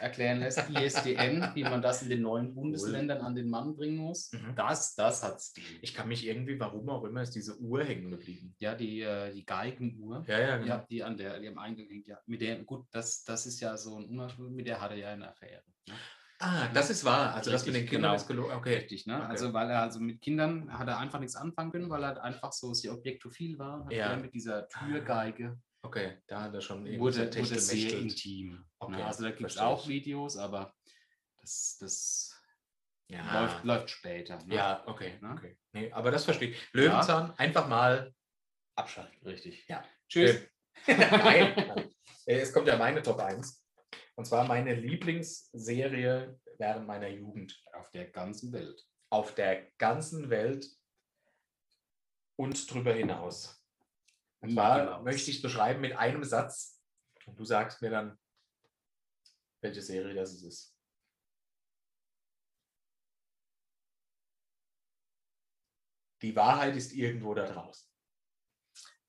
[0.00, 4.32] erklären lässt, ISDN, wie man das in den neuen Bundesländern an den Mann bringen muss,
[4.32, 4.54] Mhm.
[4.56, 5.64] das, das hat Stil.
[5.82, 8.54] ich kann mich irgendwie, warum auch immer, ist diese Uhr hängen geblieben.
[8.58, 10.24] Ja, die, äh, die Geigenuhr.
[10.26, 10.68] Ja, ja, genau.
[10.68, 12.18] Ja, die an der, die am Eingang hängt, ja.
[12.26, 15.08] Mit der, gut, das, das ist ja so ein Unabhängig, mit der hat er ja
[15.10, 15.62] eine Affäre.
[15.88, 15.94] Ne?
[16.38, 17.34] Ah, das ist wahr.
[17.34, 18.14] Also das mit den Kindern genau.
[18.14, 18.52] ist gelogen.
[18.54, 18.76] Okay.
[18.76, 19.16] Richtig, ne?
[19.16, 19.26] Okay.
[19.26, 22.18] Also weil er also mit Kindern hat er einfach nichts anfangen können, weil er halt
[22.18, 23.82] einfach so sehr objektophil war.
[23.84, 24.14] und Ja.
[24.16, 28.66] mit dieser Türgeige Okay, da hat er schon wurde, wurde sehr intim.
[28.80, 29.04] Okay, ne?
[29.06, 29.86] Also da gibt es auch.
[29.86, 30.74] Videos, aber
[31.40, 32.42] das, das
[33.08, 33.40] Ja.
[33.42, 34.36] läuft, läuft später.
[34.44, 34.56] Ne?
[34.56, 35.30] Ja, okay, Ne?
[35.38, 35.56] okay.
[35.72, 36.72] Nee, aber das verstehe ich.
[36.72, 38.12] Löwenzahn, einfach mal
[38.74, 39.16] abschalten.
[39.24, 39.64] Richtig.
[39.68, 39.84] Ja.
[40.08, 40.40] Tschüss.
[40.88, 40.96] Nein,
[41.56, 41.90] nein.
[42.26, 43.62] Äh, Es kommt ja meine Top 1.
[44.16, 47.62] Und zwar meine Lieblingsserie während meiner Jugend.
[47.74, 48.86] Auf der ganzen Welt.
[49.10, 50.66] Auf der ganzen Welt
[52.36, 53.62] und drüber hinaus.
[54.40, 56.82] Und zwar möchte ich es beschreiben mit einem Satz.
[57.26, 58.18] Und du sagst mir dann,
[59.60, 60.74] welche Serie das ist.
[66.22, 67.95] Die Wahrheit ist irgendwo da draußen.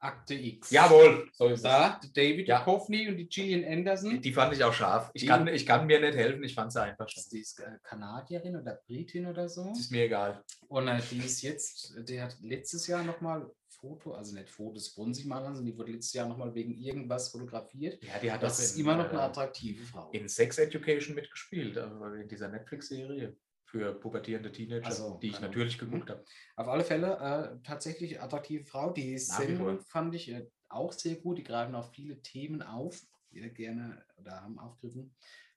[0.07, 0.71] Akte X.
[0.71, 1.63] Jawohl, so ist es.
[1.63, 2.59] Da, die David Ja.
[2.59, 4.21] Duchovny und die Gillian Anderson.
[4.21, 5.11] Die fand ich auch scharf.
[5.13, 7.27] Ich Die- kann, ich kann mir nicht helfen, ich fand sie einfach scharf.
[7.31, 9.65] Die ist äh, Kanadierin oder Britin oder so.
[9.69, 10.43] Das ist mir egal.
[10.67, 15.13] Und äh, die ist jetzt, die hat letztes Jahr nochmal Foto, also nicht Fotos von
[15.13, 18.03] sich machen, sondern die wurde letztes Jahr nochmal wegen irgendwas fotografiert.
[18.03, 20.09] Ja, die hat Das ist in, immer noch eine äh, attraktive Frau.
[20.11, 23.35] in Sex Education mitgespielt, also in dieser Netflix-Serie
[23.67, 25.47] für pubertierende Teenager, Ach so, die ich genau.
[25.47, 26.23] natürlich geguckt habe.
[26.55, 27.17] Auf alle Fälle
[27.59, 28.91] äh, tatsächlich attraktive Frau.
[28.91, 31.37] Die Sendung fand ich äh, auch sehr gut.
[31.37, 33.01] Die greifen auch viele Themen auf,
[33.31, 35.13] die wir gerne oder haben aufgegriffen,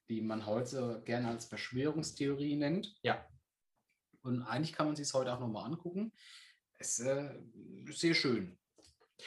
[0.09, 2.93] die man heute gerne als Verschwörungstheorie nennt.
[3.01, 3.25] Ja.
[4.23, 6.11] Und eigentlich kann man sich es heute auch nochmal angucken.
[6.77, 7.39] Es ist äh,
[7.91, 8.57] sehr schön.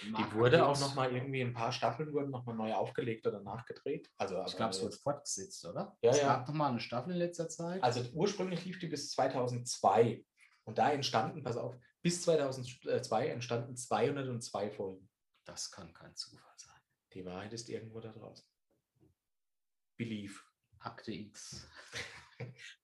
[0.02, 3.40] Die wurde auch noch mal irgendwie, ein paar Staffeln wurden noch mal neu aufgelegt oder
[3.40, 4.10] nachgedreht.
[4.18, 5.96] Also, Ich glaube, es wird fortgesetzt, oder?
[6.02, 6.26] Ja, es ja.
[6.36, 7.82] gab nochmal eine Staffel in letzter Zeit.
[7.82, 10.24] also ursprünglich lief die bis 2002
[10.64, 15.08] und da entstanden, pass auf, bis 2002 entstanden 202 Folgen.
[15.44, 16.80] das kann kein Zufall sein.
[17.12, 18.44] Die Wahrheit ist irgendwo da draußen.
[19.96, 20.40] Believe.
[20.80, 21.66] Akte X.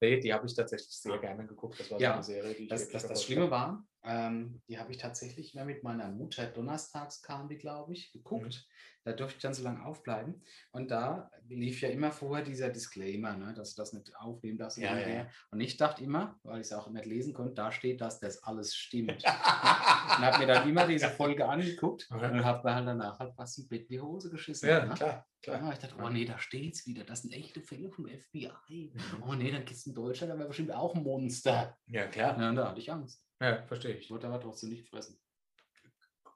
[0.01, 1.79] Nee, die habe ich tatsächlich sehr gerne geguckt.
[1.81, 4.79] Das war so Ja, eine Serie, die ich Das, das, das Schlimme war, ähm, die
[4.79, 8.67] habe ich tatsächlich immer mit meiner Mutter donnerstags kam die, glaube ich, geguckt.
[8.67, 9.01] Mhm.
[9.05, 10.43] Da durfte ich dann so lange aufbleiben.
[10.73, 14.77] Und da lief ja immer vorher dieser Disclaimer, ne, dass du das nicht aufnehmen darfst.
[14.77, 15.27] und Ja, und ja.
[15.51, 18.43] Und ich dachte immer, weil ich es auch nicht lesen konnte, da steht, dass das
[18.43, 19.13] alles stimmt.
[19.25, 23.59] und habe mir dann immer diese Folge angeguckt und habe mir halt danach halt fast
[23.59, 24.69] im Bett in die Hose geschissen.
[24.69, 24.95] Ja, ne?
[24.95, 25.63] klar, klar.
[25.63, 27.05] Ja, ich dachte, oh nee, da steht's wieder.
[27.05, 28.93] Das sind echte Fälle vom FBI.
[29.27, 31.77] Oh nee, dann geht's in Deutschland, aber bestimmt auch ein Monster.
[31.87, 32.39] Ja, klar.
[32.39, 33.25] Ja, und da hatte ich Angst.
[33.41, 34.05] Ja, verstehe ich.
[34.05, 35.19] Ich wollte aber trotzdem nicht fressen.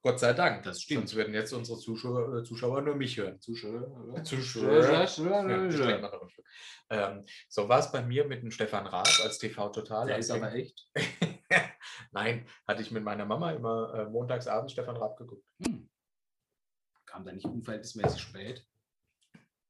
[0.04, 0.62] Gott sei Dank.
[0.64, 1.08] Das stimmt.
[1.08, 3.40] Sonst würden jetzt unsere Zuschauer, äh, Zuschauer nur mich hören.
[3.40, 3.82] Zu schön.
[4.22, 4.82] Zu schön.
[4.82, 4.92] schön.
[4.92, 6.44] Ja, ich trinke mal noch ein Stück.
[6.90, 10.06] ähm, so war es bei mir mit dem Stefan Raab als TV Total.
[10.06, 10.86] Der ist aber echt.
[12.12, 15.46] Nein, hatte ich mit meiner Mama immer äh, montags abends Stefan Raab geguckt.
[15.64, 15.88] Hm.
[17.06, 18.66] Kam da nicht unverhältnismäßig spät?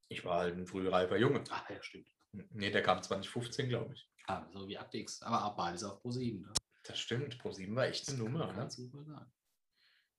[0.08, 1.44] Ich war halt ein frühreifer Junge.
[1.50, 2.08] Ah, ja, stimmt.
[2.50, 4.10] Nee, der kam 2015, glaube ich.
[4.26, 5.22] Ah, so wie Akte X.
[5.22, 6.40] Aber beides auf Pro 7.
[6.40, 6.52] Ne?
[6.84, 7.38] Das stimmt.
[7.38, 8.52] ProSieben war echt eine Nummer.
[8.52, 8.70] Ne?
[8.70, 9.26] super sein.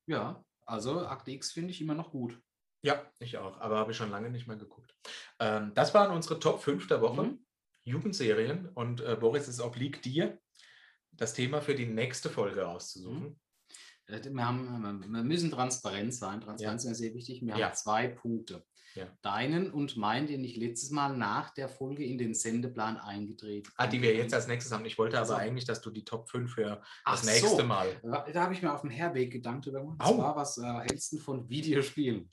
[0.07, 2.41] Ja, also Akte X finde ich immer noch gut.
[2.83, 3.59] Ja, ich auch.
[3.59, 4.95] Aber habe ich schon lange nicht mehr geguckt.
[5.39, 7.23] Ähm, das waren unsere Top 5 der Woche.
[7.23, 7.45] Mhm.
[7.83, 8.69] Jugendserien.
[8.69, 10.39] Und äh, Boris, es obliegt dir,
[11.11, 13.39] das Thema für die nächste Folge auszusuchen.
[14.07, 16.41] Äh, Wir, haben, wir müssen transparent sein.
[16.41, 17.41] Transparenz ist mir sehr wichtig.
[17.41, 17.67] Wir Ja.
[17.67, 18.65] haben zwei Punkte.
[18.95, 19.07] Ja.
[19.21, 23.87] Deinen und meinen, den ich letztes Mal nach der Folge in den Sendeplan eingetreten Ah,
[23.87, 24.85] die wir jetzt als nächstes haben.
[24.85, 25.33] Ich wollte aber So.
[25.35, 27.63] eigentlich, dass du die Top 5 für Ach das nächste so.
[27.63, 27.87] Mal.
[28.03, 29.97] Da da habe ich mir auf dem Herweg Gedanken drüber gemacht.
[29.99, 30.17] Das Au.
[30.17, 32.31] war was äh, hältst du von Videospielen.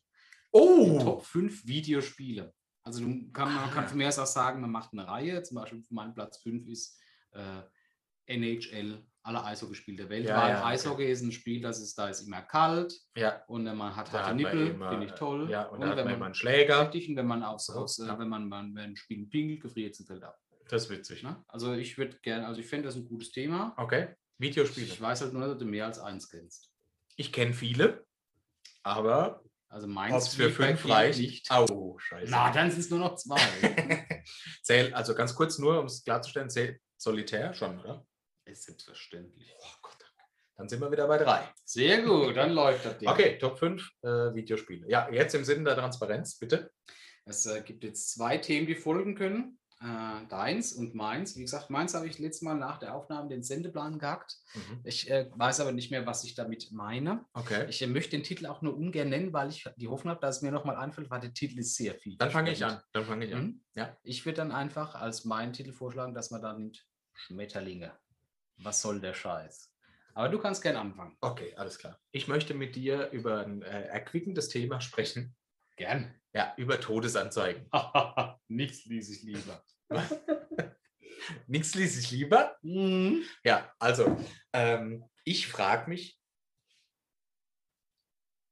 [0.52, 0.98] Oh!
[1.02, 2.54] Top 5 Videospiele.
[2.84, 3.88] Also du kann, man kann Ah.
[3.88, 5.42] von mir aus auch sagen, man macht eine Reihe.
[5.42, 6.98] Zum Beispiel mein Platz 5 ist
[7.32, 7.62] äh,
[8.26, 10.26] NHL, alle Eishockeyspiele der Welt.
[10.26, 10.66] Ja, Weil ja, okay.
[10.68, 14.08] Eishockey ist ein Spiel, das ist, da ist immer kalt Ja, und äh, man hat
[14.08, 15.48] da harte hat Nippel, finde ich toll.
[15.50, 16.82] Ja, und, und wenn man man einen Schläger.
[16.82, 18.18] richtig, und wenn man aufs, So, aufs, äh, ja.
[18.18, 20.38] wenn man, wenn ein Spiel pinkelt, gefriert es fällt ab.
[20.68, 21.22] Das ist witzig.
[21.22, 21.42] Ne?
[21.48, 23.74] Also ich würde gerne, also ich finde das ein gutes Thema.
[23.76, 24.14] Okay.
[24.38, 24.86] Videospiele.
[24.86, 26.70] Ich weiß halt nur, dass du mehr als eins kennst.
[27.16, 28.04] Ich kenne viele,
[28.82, 31.20] aber Also ob meins es für fünf reicht.
[31.20, 31.50] nicht.
[31.50, 32.30] Au, scheiße.
[32.30, 33.36] Na, dann sind es nur noch zwei.
[34.62, 38.06] Zähl, also ganz kurz nur, um es klarzustellen, zählt Solitär schon, oder?
[38.44, 39.52] Ist selbstverständlich.
[39.60, 39.96] Oh Gott.
[40.56, 41.48] Dann sind wir wieder bei drei.
[41.64, 43.08] Sehr gut, dann läuft das Ding.
[43.08, 44.88] Okay, Top 5 äh, Videospiele.
[44.88, 46.70] Ja, jetzt im Sinne der Transparenz, bitte.
[47.24, 49.58] Es äh, gibt jetzt zwei Themen, die folgen können.
[49.80, 51.36] äh, deins und meins.
[51.36, 54.36] Wie gesagt, meins habe ich letztes Mal nach der Aufnahme den Sendeplan gehackt.
[54.54, 54.80] Mhm.
[54.84, 57.24] Ich äh, weiß aber nicht mehr, was ich damit meine.
[57.32, 57.66] Okay.
[57.68, 60.36] Ich äh, möchte den Titel auch nur ungern nennen, weil ich die Hoffnung habe, dass
[60.36, 62.16] es mir nochmal einfällt, weil der Titel ist sehr viel.
[62.18, 62.80] Dann fange ich an.
[62.92, 63.42] Dann fange ich an.
[63.42, 63.64] Mhm.
[63.74, 63.96] Ja.
[64.04, 66.84] Ich würde dann einfach als meinen Titel vorschlagen, dass man da nimmt
[67.14, 67.92] Schmetterlinge.
[68.58, 69.72] Was soll der Scheiß?
[70.14, 71.16] Aber du kannst gern anfangen.
[71.20, 71.98] Okay, alles klar.
[72.10, 75.34] Ich möchte mit dir über ein äh, erquickendes Thema sprechen.
[75.76, 76.14] Gern.
[76.34, 77.68] Ja, über Todesanzeigen.
[78.48, 79.64] Nichts ließ ich lieber.
[81.46, 82.56] Nichts ließ ich lieber.
[82.62, 83.22] Mhm.
[83.44, 84.18] Ja, also,
[84.52, 86.18] ähm, ich frage mich,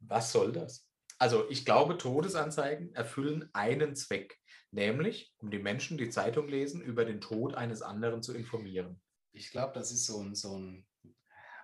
[0.00, 0.86] was soll das?
[1.18, 4.38] Also, ich glaube, Todesanzeigen erfüllen einen Zweck,
[4.70, 9.02] nämlich, um die Menschen, die Zeitung lesen, über den Tod eines anderen zu informieren.
[9.32, 10.86] Ich glaube, das ist so ein, so ein,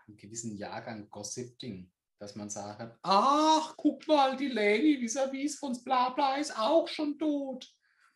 [0.09, 6.37] ein gewissen Jahrgang Gossip-Ding, dass man sagt, ach, guck mal, die Lady vis-à-vis von Blabla
[6.37, 7.69] ist auch schon tot.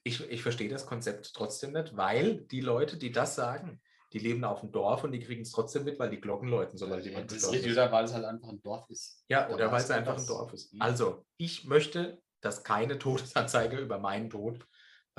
[0.03, 3.82] Ich, ich verstehe das Konzept trotzdem nicht, weil die Leute, die das sagen,
[4.12, 6.78] die leben auf dem Dorf und die kriegen es trotzdem mit, weil die Glocken läuten,
[6.78, 9.24] sobald Ja, jemand das ist richtig, oder weil es halt einfach ein Dorf ist.
[9.28, 10.22] Ja, Da oder weil es einfach das.
[10.22, 10.72] ein Dorf ist.
[10.72, 10.82] Mhm.
[10.82, 14.66] Also, ich möchte, dass keine Todesanzeige über meinen Tod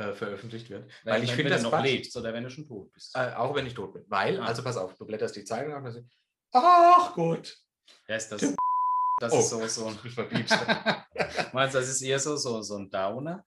[0.01, 0.89] äh, veröffentlicht wird.
[1.03, 1.85] Wenn, weil ich finde wenn das du noch Quatsch.
[1.85, 3.15] lebst oder wenn du schon tot bist.
[3.15, 4.03] Äh, auch wenn ich tot bin.
[4.07, 4.45] Weil, Ah.
[4.45, 6.09] also pass auf, du blätterst die Zeitung ab und dann
[6.53, 7.55] ach gut.
[8.07, 8.41] Ja, ist das,
[9.19, 9.39] das Oh.
[9.39, 9.97] ist so, so ein.
[11.53, 13.45] Meinst du, das ist eher so, so, so ein Downer?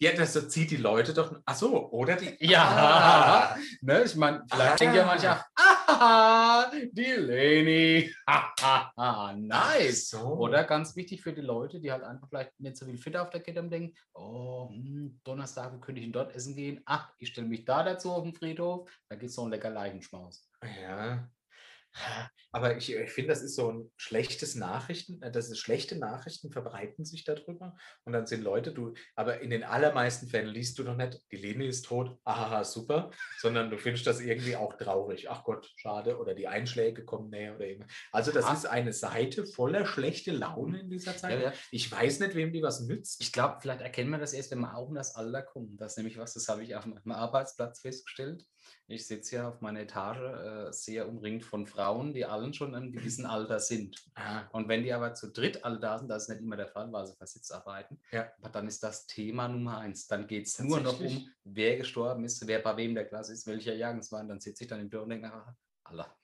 [0.00, 1.40] ja, das so zieht die Leute doch.
[1.46, 2.36] Ach so, oder die.
[2.44, 3.56] Ja.
[3.80, 4.76] Ne, ich meine, vielleicht Ah.
[4.76, 5.46] denkt ja mancher,
[6.92, 8.14] die Leni.
[9.36, 10.10] nice.
[10.10, 10.20] So.
[10.20, 13.30] Oder ganz wichtig für die Leute, die halt einfach vielleicht nicht so viel Fit auf
[13.30, 16.80] der Kette haben, denken, oh, hm, Donnerstag könnte ich dort essen gehen?
[16.84, 19.70] Ach, ich stelle mich da dazu auf den Friedhof, da gibt es so einen lecker
[19.70, 20.48] Leichenschmaus.
[20.82, 21.28] Ja.
[22.52, 26.52] Aber ich, ich finde, das ist so ein schlechtes Nachrichten, äh, das ist schlechte Nachrichten
[26.52, 30.84] verbreiten sich darüber und dann sind Leute, du, aber in den allermeisten Fällen liest du
[30.84, 35.28] doch nicht, die Leni ist tot, ahaha, super, sondern du findest das irgendwie auch traurig.
[35.30, 37.92] Ach Gott, schade, oder die Einschläge kommen näher oder irgendwas.
[38.12, 38.52] Also das Ah.
[38.52, 41.40] ist eine Seite voller schlechte Laune in dieser Zeit.
[41.40, 41.52] Ja, ja.
[41.72, 43.20] Ich weiß nicht, wem die was nützt.
[43.20, 45.76] Ich glaube, vielleicht erkennen wir das erst, wenn wir auch in das Alter kommen.
[45.76, 48.44] Das ist nämlich was, das habe ich auf meinem Arbeitsplatz festgestellt.
[48.86, 50.18] Ich sitze ja auf meiner Etage
[50.68, 54.04] äh, sehr umringt von Frauen, die allen schon im gewissen Alter sind.
[54.14, 56.68] Ah, Und wenn die aber zu dritt alle da sind, das ist nicht immer der
[56.68, 58.30] Fall, weil sie versitzt arbeiten, Ja.
[58.38, 60.06] aber dann ist das Thema Nummer eins.
[60.06, 63.46] Dann geht es nur noch um, wer gestorben ist, wer bei wem der Klasse ist,
[63.46, 64.20] welcher Jahrgang es war.
[64.20, 66.14] Und dann sitze ich dann im Büro und denke, ah, Alter,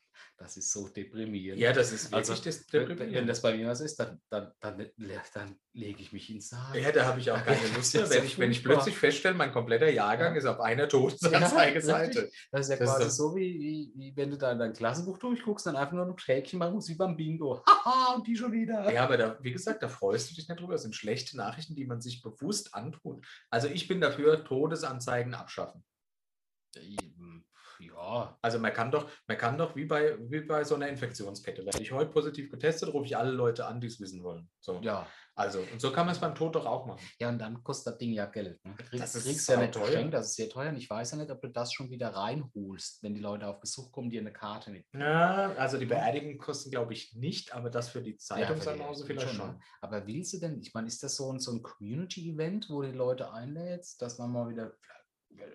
[0.40, 1.60] das ist so deprimierend.
[1.60, 4.50] ja, das ist also, wirklich das wenn, wenn das bei mir was ist, dann, dann,
[4.60, 4.90] dann,
[5.34, 6.74] dann lege ich mich ins Sarg.
[6.74, 8.04] Ja, da habe ich auch keine Lust mehr.
[8.04, 10.38] ist Wenn ja ich, wenn ich plötzlich feststelle, mein kompletter Jahrgang Ja.
[10.38, 12.22] ist auf einer Todesanzeigeseite.
[12.22, 12.48] richtig.
[12.50, 14.58] Das ist ja Das ist quasi doch- so, wie, wie, wie wenn du da in
[14.58, 17.62] dein Klassenbuch durchguckst, dann einfach nur noch Schäkchen machen musst, wie beim Bingo.
[17.68, 18.90] Haha, und die schon wieder.
[18.90, 20.72] Ja, aber da, wie gesagt, da freust du dich nicht drüber.
[20.72, 23.26] Das sind schlechte Nachrichten, die man sich bewusst antut.
[23.50, 25.84] Also ich bin dafür, Todesanzeigen abschaffen.
[27.80, 31.64] Ja, Also man kann doch, man kann doch wie bei, wie bei so einer Infektionskette.
[31.64, 34.48] Werde ich heute positiv getestet, rufe ich alle Leute an, die es wissen wollen.
[34.60, 34.80] So.
[34.82, 35.06] ja.
[35.36, 37.00] Also, und so kann man es beim Tod doch auch machen.
[37.18, 38.62] Ja, und dann kostet das Ding ja Geld.
[38.62, 38.74] Ne?
[38.76, 39.90] Kriegst, Das ist kriegst ja nicht sauteuer.
[39.92, 40.68] geschenkt, das ist sehr teuer.
[40.68, 43.58] Und ich weiß ja nicht, ob du das schon wieder reinholst, wenn die Leute auf
[43.58, 44.84] Besuch kommen, dir eine Karte mit.
[44.92, 49.28] Ja, also die Beerdigung kosten, glaube ich, nicht, aber das für die Zeitungsannonce Ja, vielleicht
[49.28, 49.48] schon, schon.
[49.52, 49.60] ne?
[49.80, 52.92] Aber willst du denn, ich meine, ist das so ein, so ein Community-Event, wo die
[52.92, 54.72] Leute einlädst, dass man mal wieder,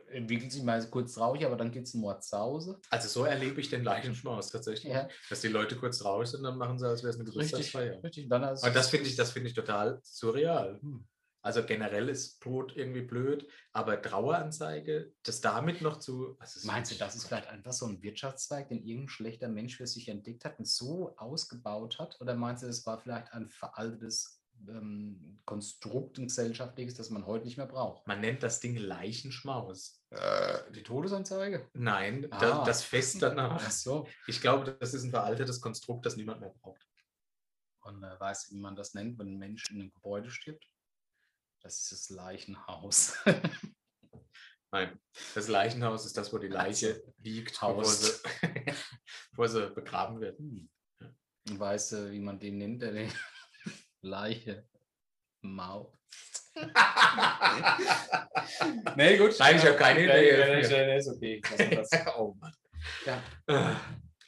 [0.10, 2.80] entwickelt sich mal kurz traurig, aber dann geht es Mord zu Hause?
[2.90, 4.94] Also so erlebe ich den Leichenschmaus tatsächlich.
[4.94, 5.08] Ja.
[5.30, 8.02] Dass die Leute kurz traurig sind, dann machen sie, als wäre es eine Geburtstagsfeier.
[8.04, 8.26] richtig.
[8.26, 10.80] Und dann ist Und das finde ich, das finde ich total surreal.
[10.82, 11.06] Hm.
[11.46, 16.36] Also generell ist Tod irgendwie blöd, aber Traueranzeige, das damit noch zu.
[16.40, 19.86] also Meinst du, das ist vielleicht einfach so ein Wirtschaftszweig, den irgendein schlechter Mensch für
[19.86, 22.20] sich entdeckt hat und so ausgebaut hat?
[22.20, 24.35] Oder meinst du, das war vielleicht ein veraltetes
[24.68, 28.08] ähm, Konstrukt, ein gesellschaftliches, das man heute nicht mehr braucht?
[28.08, 30.02] Man nennt das Ding Leichenschmaus.
[30.74, 31.70] Die Todesanzeige?
[31.74, 32.40] Nein, Ah.
[32.40, 33.62] da, das Fest danach.
[33.64, 34.08] Ach so.
[34.28, 36.88] Ich glaube, das ist ein veraltetes Konstrukt, das niemand mehr braucht.
[37.82, 40.66] Und äh, weißt du, wie man das nennt, wenn ein Mensch in einem Gebäude stirbt?
[41.62, 43.18] Das ist das Leichenhaus.
[44.72, 45.00] Nein,
[45.36, 48.12] das Leichenhaus ist das, wo die Leiche liegt, bevor sie,
[49.32, 50.40] bevor sie begraben wird.
[50.40, 50.70] Hm.
[51.50, 52.82] Und weißt du, wie man den nennt?
[52.82, 53.12] Der den
[54.06, 54.66] Leiche.
[55.42, 55.92] Maus.
[58.96, 59.36] nee, gut.
[59.40, 60.38] Nein, ich habe keine Idee.
[60.38, 61.42] Nee, nee, nee, ist okay.
[62.18, 62.54] Oh Mann.
[63.06, 63.22] Ja.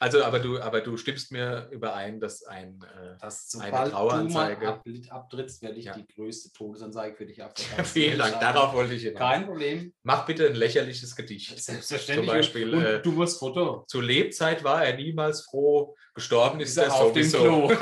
[0.00, 2.78] Also, aber du, aber du stimmst mir überein, dass ein.
[2.84, 4.68] Äh, Das, Eine sobald du mal Traueranzeige.
[4.68, 5.94] ab, abtrittst, werde ich Ja.
[5.94, 7.84] die größte Todesanzeige für dich abverkaufen.
[7.84, 9.18] vielen Dank, darauf wollte ich hinaus.
[9.18, 9.92] Kein Problem.
[10.02, 11.58] Mach bitte ein lächerliches Gedicht.
[11.58, 12.28] Selbstverständlich.
[12.28, 13.84] Zum Beispiel, Und äh, du musst Foto.
[13.88, 17.68] Zu Lebzeit war er niemals froh, gestorben ist er auf dem sowieso.
[17.68, 17.76] Klo.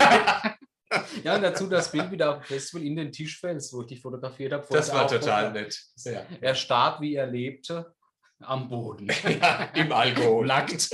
[1.24, 4.00] Ja, und dazu das Bild wieder auf dem Festival in den Tischfels, wo ich dich
[4.00, 4.62] fotografiert habe.
[4.62, 5.78] vor Das war total nett.
[6.04, 6.24] Ja.
[6.40, 7.94] Er starb, wie er lebte,
[8.40, 9.08] am Boden.
[9.40, 10.46] Ja, Im Alkohol.
[10.46, 10.90] Nackt.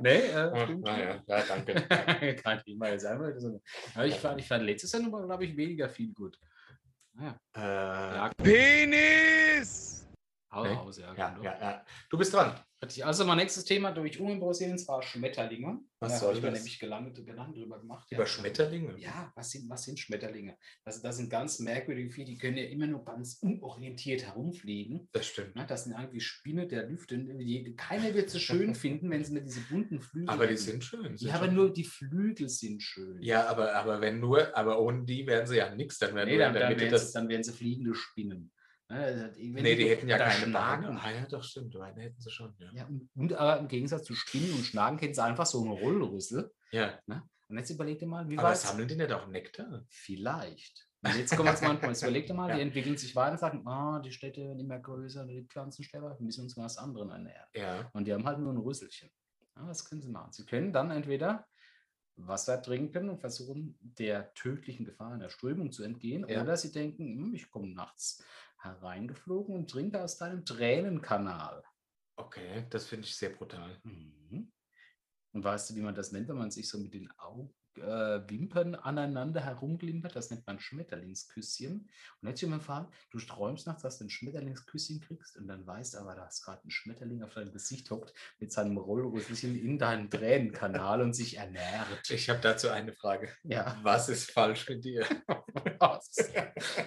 [0.00, 0.82] nee, äh, Ach, stimmt.
[0.84, 1.74] naja, ja, danke.
[2.42, 3.60] Kein Thema, jetzt einfach so.
[3.94, 6.38] Aber ich fand, ich fand letztes Jahr glaube ich, weniger viel gut.
[7.12, 7.60] Naja, Äh,
[8.16, 9.94] ja, Penis!
[10.54, 10.72] hau Nee.
[10.74, 11.14] raus, ja.
[11.14, 11.84] ja, komm, ja, ja.
[12.08, 12.54] Du bist dran.
[13.02, 15.80] Also mein nächstes Thema durch unimprovisieren, zwar Schmetterlinge.
[16.00, 16.58] Was soll habe ich mir das?
[16.60, 18.06] nämlich gelandet, Gedanken drüber gemacht.
[18.10, 18.26] Über ja.
[18.26, 18.94] Schmetterlinge.
[18.98, 20.56] Ja, was sind, was sind Schmetterlinge?
[20.84, 25.08] Das, das sind ganz merkwürdige Viecher, die können ja immer nur ganz unorientiert herumfliegen.
[25.12, 25.56] Das stimmt.
[25.56, 27.16] Ne, Das sind irgendwie Spinne der Lüfte.
[27.18, 30.84] Die- Keiner wird sie schön finden, wenn sie nicht diese bunten Flügel Aber die sind
[30.84, 31.16] schön.
[31.16, 33.22] sind Ja, aber schon- nur die Flügel sind schön.
[33.22, 35.98] Ja, aber, aber wenn nur, aber ohne die wären sie ja nichts.
[35.98, 38.52] Dann wären nee, nur dann, dann, sie, dann wären sie fliegende Spinnen.
[38.90, 40.84] Ne, wenn Nee, die hätten ja keine Schnaken.
[40.86, 41.00] Beine.
[41.02, 41.72] Ah ja, doch stimmt.
[41.72, 42.54] Beine hätten sie schon.
[42.58, 42.70] Ja.
[42.74, 45.72] Ja, und, und aber im Gegensatz zu Spinnen und Schnaken kennen sie einfach so einen
[45.72, 46.52] Rollrüssel.
[46.70, 46.98] ja.
[47.46, 49.84] Und jetzt überleg dir mal, wie Aber weit sammeln die nicht auch Nektar?
[49.88, 50.88] Vielleicht.
[51.02, 51.84] Und jetzt kommen wir zum Punkt.
[51.84, 52.56] Jetzt überleg dir mal, Ja.
[52.56, 56.24] die entwickeln sich weiter und sagen, ah, die Städte werden immer größer, die Pflanzensterber, wir
[56.24, 57.46] müssen uns was anderem ernähren.
[57.54, 57.90] Ja.
[57.92, 59.10] Und die haben halt nur ein Rüsselchen.
[59.56, 60.32] Ja, was können sie machen?
[60.32, 61.46] Sie können dann entweder
[62.16, 66.42] Wasser trinken und versuchen, der tödlichen Gefahr in der Strömung zu entgehen, Ja.
[66.42, 68.24] oder sie denken, hm, ich komme nachts
[68.64, 71.62] hereingeflogen und trinke aus deinem Tränenkanal.
[72.16, 73.80] Okay, das finde ich sehr brutal.
[73.84, 74.52] Mhm.
[75.32, 78.28] Und weißt du, wie man das nennt, wenn man sich so mit den Augen, äh,
[78.28, 80.16] Wimpern aneinander herumglimpert?
[80.16, 81.88] Das nennt man Schmetterlingsküsschen.
[82.20, 85.96] Und jetzt mal vor, du träumst nachts, dass du ein Schmetterlingsküsschen kriegst und dann weißt
[85.96, 90.10] aber, da ist gerade ein Schmetterling auf deinem Gesicht hockt mit seinem Rollrüsselchen in deinem
[90.10, 92.10] Tränenkanal und sich ernährt.
[92.10, 93.30] Ich habe dazu eine Frage.
[93.42, 95.06] Ja, Was ist falsch mit dir?
[95.80, 96.14] was?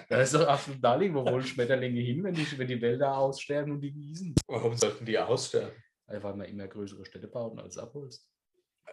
[0.08, 1.16] Das ist doch absolut naheliegend.
[1.16, 4.34] Wo wollen Schmetterlinge hin, wenn die, wenn die Wälder aussterben und die Wiesen?
[4.46, 5.72] Warum sollten die aussterben?
[6.06, 8.26] Weil man immer größere Städte baut als abholst.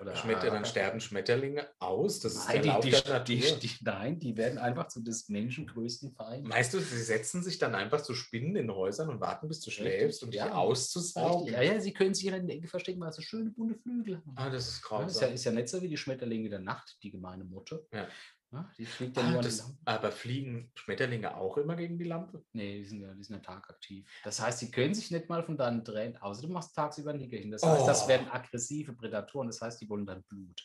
[0.01, 2.19] Oder Schmetter, dann sterben Schmetterlinge aus?
[2.19, 5.01] Das ist Nein, der Lauf die, der die, die, die, nein, die werden einfach zu
[5.01, 6.45] des Menschen größten Feind.
[6.47, 9.71] Meinst du, sie setzen sich dann einfach zu Spinnen in Häusern und warten, bis du
[9.71, 10.53] schläfst, um dich ja.
[10.53, 11.53] auszusaugen?
[11.53, 14.33] Ja, ja, sie können sich in der Ecke verstecken, weil sie schöne bunte Flügel haben.
[14.35, 16.97] Ah, das ist Ja, ist, ja, ist ja nicht so wie die Schmetterlinge der Nacht,
[17.01, 17.87] die gemeine Motte.
[17.93, 18.07] Ja.
[18.51, 22.43] Ja, die fliegt ja Ah, nur das, aber fliegen Schmetterlinge auch immer gegen die Lampe?
[22.53, 24.07] Nee, die sind, ja, die sind ja tagaktiv.
[24.23, 27.17] Das heißt, sie können sich nicht mal von deinen Tränen, außer du machst tagsüber ein
[27.17, 27.51] Nickerchen.
[27.51, 28.07] Das heißt, das Oh.
[28.07, 30.61] werden aggressive Prädatoren, das heißt, die wollen dein Blut.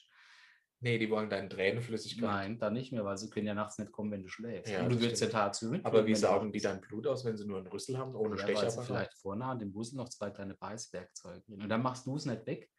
[0.83, 2.23] Nee, die wollen deine Tränenflüssigkeit.
[2.23, 4.73] Nein, dann nicht mehr, weil sie können ja nachts nicht kommen, wenn du schläfst.
[4.73, 5.85] Ja, Und du würdest ja tagsüber mit.
[5.85, 8.49] Aber wie saugen die dein Blut aus, wenn sie nur einen Rüssel haben, ohne ja,
[8.49, 11.53] weil sie vielleicht vorne an dem Rüssel noch zwei kleine Beißwerkzeuge.
[11.53, 12.71] Und dann machst du es nicht weg,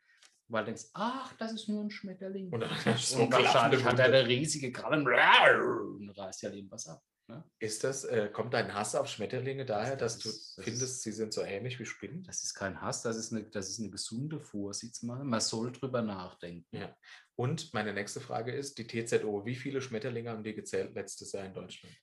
[0.51, 2.49] weil du denkst, ach, das ist nur ein Schmetterling.
[2.51, 7.01] Und du so Und wahrscheinlich hat er eine riesige Krallen und reißt ja irgendwas ab.
[7.27, 7.43] Ne?
[7.59, 10.83] Ist das, äh, kommt dein Hass auf Schmetterlinge daher, Das dass du ist- das findest,
[10.83, 12.23] ist- sie sind so ähnlich wie Spinnen?
[12.23, 15.23] Das ist kein Hass, das ist eine, das ist eine gesunde Vorsichtsmache.
[15.23, 16.75] Man soll drüber nachdenken.
[16.75, 16.95] Ja.
[17.35, 21.45] Und meine nächste Frage ist, die TZO, wie viele Schmetterlinge haben die gezählt letztes Jahr
[21.45, 21.95] in Deutschland?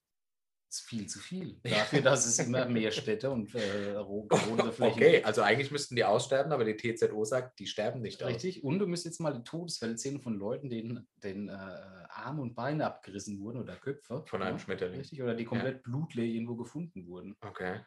[0.68, 1.58] Das ist viel zu viel.
[1.62, 3.94] Dafür, dass es immer mehr Städte und äh,
[4.72, 5.26] Flächen Okay, gibt.
[5.26, 8.28] also eigentlich müssten die aussterben, aber die TZO sagt, die sterben nicht aus.
[8.28, 8.62] Richtig.
[8.62, 12.54] Und du müsst jetzt mal die Todesfälle zählen von Leuten, denen, denen äh, Arme und
[12.54, 14.24] Beine abgerissen wurden oder Köpfe.
[14.26, 14.98] Von einem ja, Schmetterling.
[15.00, 15.22] Richtig.
[15.22, 17.34] Oder die komplett blutleer irgendwo gefunden wurden.
[17.40, 17.80] Okay.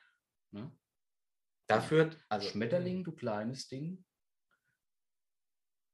[0.51, 0.71] Ne?
[1.67, 4.03] Dafür, also Schmetterling, du kleines Ding,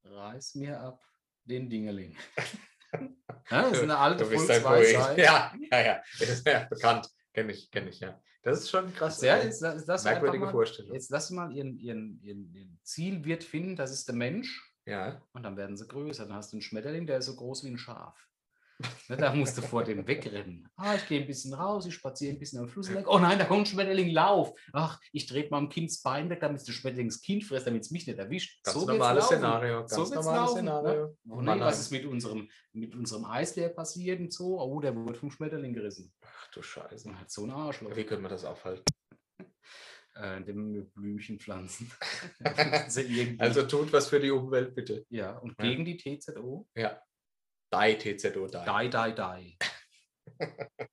[0.05, 1.03] reiß mir ab
[1.43, 2.15] den Dingeling.
[3.51, 4.25] ja, das ist eine alte.
[4.25, 5.17] Volksweisheit.
[5.17, 6.01] Ja, ja, ja.
[6.19, 7.09] Das ist ja bekannt.
[7.33, 8.19] Kenne ich, kenne ich, ja.
[8.43, 9.21] Das ist schon krass.
[9.21, 10.93] Ja, jetzt, lass- merkwürdige mal, Vorstellung.
[10.93, 14.73] Jetzt lass mal ihren, ihren, ihren, ihren Zielwirt finden, das ist der Mensch.
[14.85, 15.21] Ja.
[15.33, 16.25] Und dann werden sie größer.
[16.25, 18.17] Dann hast du einen Schmetterling, der ist so groß wie ein Schaf.
[19.09, 20.67] Ne, da musst du vor dem wegrennen.
[20.75, 22.89] Ah, ich gehe ein bisschen raus, ich spaziere ein bisschen am Fluss.
[23.07, 24.53] Oh nein, da kommt ein Schmetterling, lauf.
[24.71, 27.91] Ach, ich drehe Kind das Bein weg, damit das Schmetterling das Kind frisst, damit es
[27.91, 28.63] mich nicht erwischt.
[28.63, 29.25] Ganz wird's normales.
[29.25, 29.78] Szenario.
[29.80, 31.05] Ganz So normales laufen, Szenario.
[31.07, 31.17] Ne?
[31.30, 31.80] Oh, Mann, was nein.
[31.82, 34.59] ist mit unserem, mit unserem Eisbär passiert und so?
[34.61, 36.13] Oh, der wurde vom Schmetterling gerissen.
[36.21, 37.07] Ach du Scheiße.
[37.07, 37.95] Man hat so ein Arschloch.
[37.95, 38.84] Wie können wir das aufhalten?
[40.19, 41.91] Äh, wir Blümchen pflanzen.
[43.38, 45.05] Also tut was für die Umwelt, bitte.
[45.09, 45.65] ja, und Ja.
[45.69, 46.67] gegen die TZO?
[46.75, 46.99] Ja.
[47.74, 48.57] Die TZO, die.
[48.57, 49.57] Die, die, die.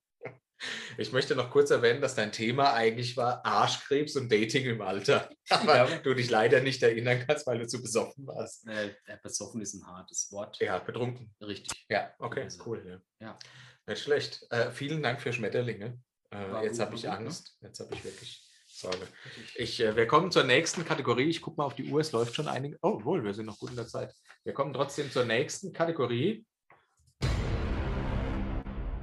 [0.97, 5.29] Ich möchte noch kurz erwähnen, dass dein Thema eigentlich war Arschkrebs und Dating im Alter.
[5.51, 5.99] Aber Ja.
[5.99, 8.67] du dich leider nicht erinnern kannst, weil du zu besoffen warst.
[8.69, 10.59] Äh, der besoffen ist ein hartes Wort.
[10.61, 11.35] Ja, betrunken.
[11.41, 11.85] Richtig.
[11.89, 13.03] Ja, okay, Also, cool.
[13.21, 13.27] Ja.
[13.27, 13.39] ja.
[13.87, 14.47] Nicht schlecht.
[14.51, 16.01] Äh, vielen Dank für Schmetterlinge.
[16.33, 17.13] Äh, jetzt habe ich ne?
[17.13, 17.59] Angst.
[17.61, 19.07] Jetzt habe ich wirklich Sorge.
[19.57, 21.29] Ich, äh, wir kommen zur nächsten Kategorie.
[21.29, 22.79] Ich gucke mal auf die Uhr, es läuft schon einige.
[22.83, 24.15] Oh, wohl, wir sind noch gut in der Zeit.
[24.45, 26.47] Wir kommen trotzdem zur nächsten Kategorie.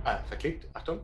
[0.03, 0.67] Ah, verklickt.
[0.73, 1.01] Achtung.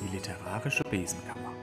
[0.00, 1.54] die literarische Besenkammer.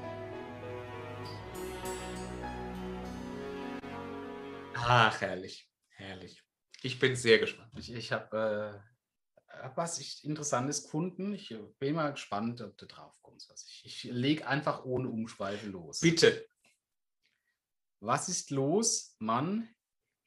[4.75, 5.69] Ach, herrlich.
[5.89, 6.43] Herrlich.
[6.81, 7.71] Ich bin sehr gespannt.
[7.77, 8.81] Ich, ich habe
[9.51, 11.33] äh, hab was ich Interessantes gefunden.
[11.33, 13.51] Ich bin mal gespannt, ob du drauf kommst.
[13.67, 15.99] Ich ich lege einfach ohne Umschweife los.
[15.99, 16.47] Bitte.
[17.99, 19.67] Was ist los, Mann?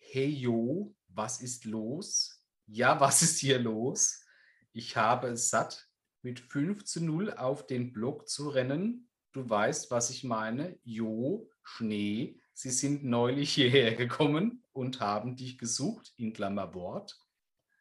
[0.00, 2.44] Hey yo, was ist los?
[2.66, 4.24] Ja, was ist hier los?
[4.72, 5.88] Ich habe es satt,
[6.22, 9.08] mit 5 zu 0 auf den Block zu rennen.
[9.30, 10.80] Du weißt, was ich meine.
[10.82, 12.40] Jo, Schnee.
[12.54, 17.16] Sie sind neulich hierher gekommen und haben dich gesucht, in Klammer Wort.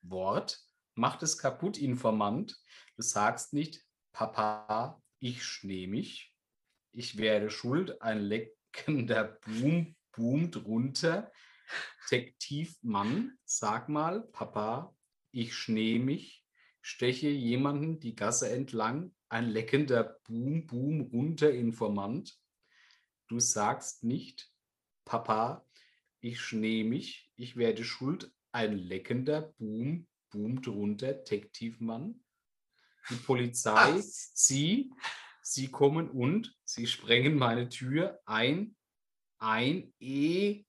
[0.03, 0.59] Wort.
[0.93, 2.61] Macht es kaputt, Informant.
[2.95, 6.35] Du sagst nicht, Papa, ich schnee mich.
[6.91, 8.19] Ich werde schuld, ein
[8.75, 11.31] leckender Boom boomt runter.
[12.09, 14.95] Detektivmann, sag mal, Papa,
[15.31, 16.43] ich schnee mich,
[16.81, 22.39] steche jemanden die Gasse entlang, ein leckender Boom, Boom runter Informant.
[23.27, 24.51] Du sagst nicht,
[25.05, 25.67] Papa,
[26.19, 32.23] ich schnee mich, ich werde schuld, ein leckender Boom, boomt runter, Detektivmann.
[33.09, 34.31] Die Polizei, Was?
[34.33, 34.91] sie,
[35.51, 38.75] sie kommen und sie sprengen meine Tür ein,
[39.39, 40.63] ein, eh,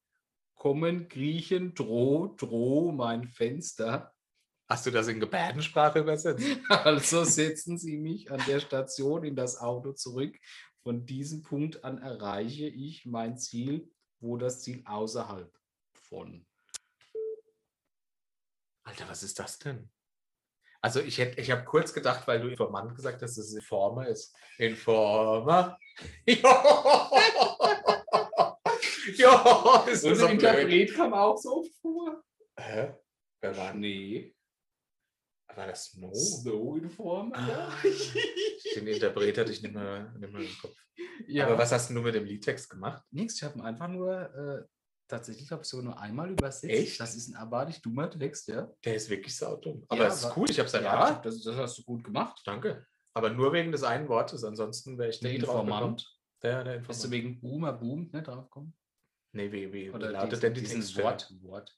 [0.54, 4.14] kommen, kriechen, droh, droh, mein Fenster.
[4.68, 6.44] Hast du das in Gebärdensprache übersetzt?
[6.68, 10.38] Also setzen Sie mich an der Station in das Auto zurück.
[10.82, 15.52] Von diesem Punkt an erreiche ich mein Ziel, wo das Ziel außerhalb
[15.92, 16.46] von.
[18.84, 19.90] Alter, was ist das denn?
[20.82, 24.06] Also ich hätte, ich habe kurz gedacht, weil du Informant gesagt hast, dass es Informer
[24.08, 24.34] ist.
[24.58, 25.78] Informer.
[29.16, 30.94] Ja, ist das so blöd.
[30.94, 32.22] kam auch so vor.
[32.56, 32.94] Hä?
[33.40, 34.34] Wer war, Nee.
[35.54, 36.14] war das Snow?
[36.14, 37.36] Snow Informer.
[37.36, 37.72] Ah,
[38.74, 40.76] Den Interpret hatte ich nicht mehr, nicht mehr im Kopf.
[41.26, 41.46] Ja.
[41.46, 43.02] Aber was hast du mit dem Liedtext gemacht?
[43.10, 44.62] Nix, ich habe ihn einfach nur äh,
[45.10, 46.64] tatsächlich, glaube ich, so nur einmal übersetzt.
[46.64, 47.00] Echt?
[47.00, 48.68] Das ist ein abartig dummer Text, ja.
[48.84, 49.84] Der ist wirklich saudumm.
[49.88, 51.22] Aber Ja, es ist aber- cool, ich habe es Ja, erraten.
[51.22, 52.40] das, das hast du gut gemacht.
[52.44, 52.86] Danke.
[53.14, 55.32] Aber nur wegen des einen Wortes, ansonsten wäre ich Der.
[55.34, 56.06] Informant.
[56.42, 57.12] Der, der Bist du Informant.
[57.12, 58.74] wegen Boomer boomt ne, draufkommen?
[59.32, 61.04] Nee, wie, wie, wie Oder lautet diesen, denn die Textstelle?
[61.04, 61.34] Wort?
[61.42, 61.76] Wort.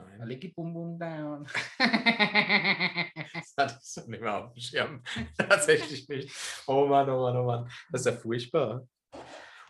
[0.00, 0.20] Nein.
[0.22, 1.46] Aleki bum bum down.
[3.34, 5.02] Das hatte ich so nicht mehr auf dem Schirm.
[5.38, 6.30] Tatsächlich nicht.
[6.66, 7.70] Oh Mann, oh Mann, oh Mann.
[7.90, 8.86] Das ist ja furchtbar.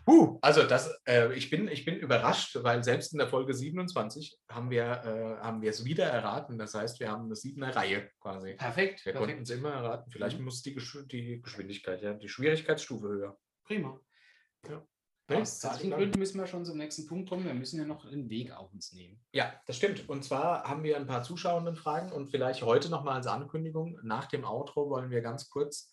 [0.09, 4.39] Huh, also das, äh, ich, bin, ich bin überrascht, weil selbst in der Folge 27
[4.49, 6.57] haben wir äh, haben wir es wieder erraten.
[6.57, 8.55] Das heißt, wir haben eine siebener Reihe quasi.
[8.55, 10.11] Perfekt, Wir konnten es immer erraten.
[10.11, 10.47] Vielleicht Mhm.
[10.47, 13.39] muss die, Gesch die Geschwindigkeit, ja, die Schwierigkeitsstufe höher.
[13.65, 14.01] Prima.
[14.67, 14.83] Ne?
[15.31, 17.45] Aus zeitlichen Gründen müssen wir schon zum nächsten Punkt kommen.
[17.45, 19.23] Wir müssen ja noch den Weg auf uns nehmen.
[19.33, 20.09] Ja, das stimmt.
[20.09, 23.99] Und zwar haben wir ein paar Zuschauendenfragen und vielleicht heute nochmal als Ankündigung.
[24.03, 25.91] Nach dem Outro wollen wir ganz kurz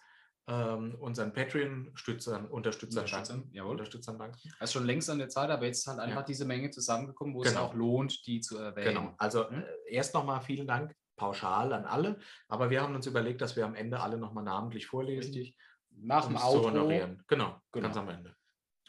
[0.48, 3.56] ähm, unseren Patreon-Stützern, Unterstützern, Unterstützern, danken.
[3.56, 3.72] jawohl.
[3.72, 4.38] Unterstützern danken.
[4.60, 6.26] Das ist schon längst an der Zeit, aber jetzt ist halt einfach Ja.
[6.26, 7.66] diese Menge zusammengekommen, wo es Genau.
[7.66, 8.96] auch lohnt, die zu erwähnen.
[8.96, 9.16] Genau.
[9.18, 9.60] Also Mhm.
[9.64, 12.20] äh, erst nochmal vielen Dank pauschal an alle.
[12.48, 15.34] Aber wir haben uns überlegt, dass wir am Ende alle nochmal namentlich vorlesen.
[15.34, 15.58] Richtig.
[15.98, 16.70] Nach dem es zu Outro.
[16.72, 17.24] honorieren.
[17.28, 17.84] Genau, Genau.
[17.88, 18.36] ganz am Ende.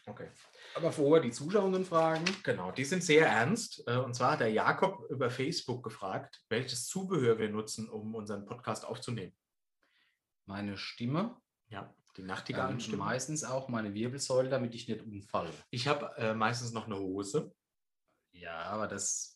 [0.08, 0.28] Okay.
[0.74, 2.24] Aber vorher die Zuschauenden fragen.
[2.44, 3.82] Genau, die sind sehr ernst.
[3.88, 8.44] Äh, Und zwar hat der Jakob über Facebook gefragt, welches Zubehör wir nutzen, um unseren
[8.44, 9.34] Podcast aufzunehmen.
[10.44, 11.36] Meine Stimme.
[11.68, 12.96] Ja, die Ähm, Nachtigallenstimme.
[12.98, 15.50] meistens auch meine Wirbelsäule, damit ich nicht umfalle.
[15.70, 17.54] Ich habe äh, meistens noch eine Hose.
[18.32, 19.34] Ja, aber das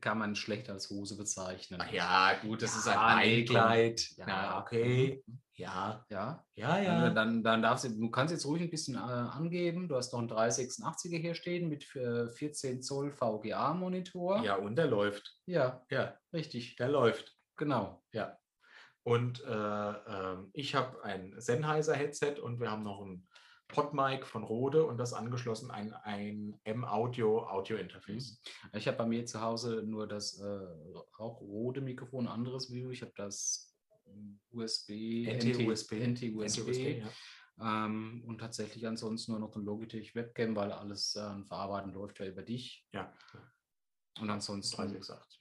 [0.00, 1.80] kann man schlecht als Hose bezeichnen.
[1.82, 3.56] Ach ja, gut, das ist Ja, ein nee, komm.
[3.56, 4.10] Beinkleid.
[4.16, 4.28] Ja.
[4.28, 5.24] Ja, okay.
[5.54, 7.10] Ja, Ja, ja, ja.
[7.10, 9.88] dann, dann darfst du, du kannst jetzt ruhig ein bisschen äh, angeben.
[9.88, 14.42] Du hast noch einen 386er hier stehen mit äh, 14 Zoll VGA-Monitor.
[14.44, 15.36] Ja, und der läuft.
[15.46, 16.76] ja, Ja, richtig.
[16.76, 17.36] der läuft.
[17.56, 18.04] Genau.
[18.12, 18.38] Ja.
[19.08, 23.26] Und äh, ähm, ich habe ein Sennheiser-Headset und wir haben noch ein
[23.66, 28.42] Podmic von Rode und das angeschlossen ein, ein M-Audio Audio-Interface.
[28.74, 30.66] Ich habe bei mir zu Hause nur das äh,
[31.16, 32.90] auch rote Mikrofon, anderes View.
[32.90, 33.74] Ich habe das
[34.50, 35.92] USB, NT-USB.
[35.92, 37.02] NT-USB.
[37.56, 37.86] Ja.
[37.86, 42.20] Ähm, und tatsächlich ansonsten nur noch ein Logitech Webcam, weil alles äh, an Verarbeiten läuft
[42.20, 42.86] ja über dich.
[42.92, 43.10] Ja,
[44.20, 45.40] Und ansonsten 368.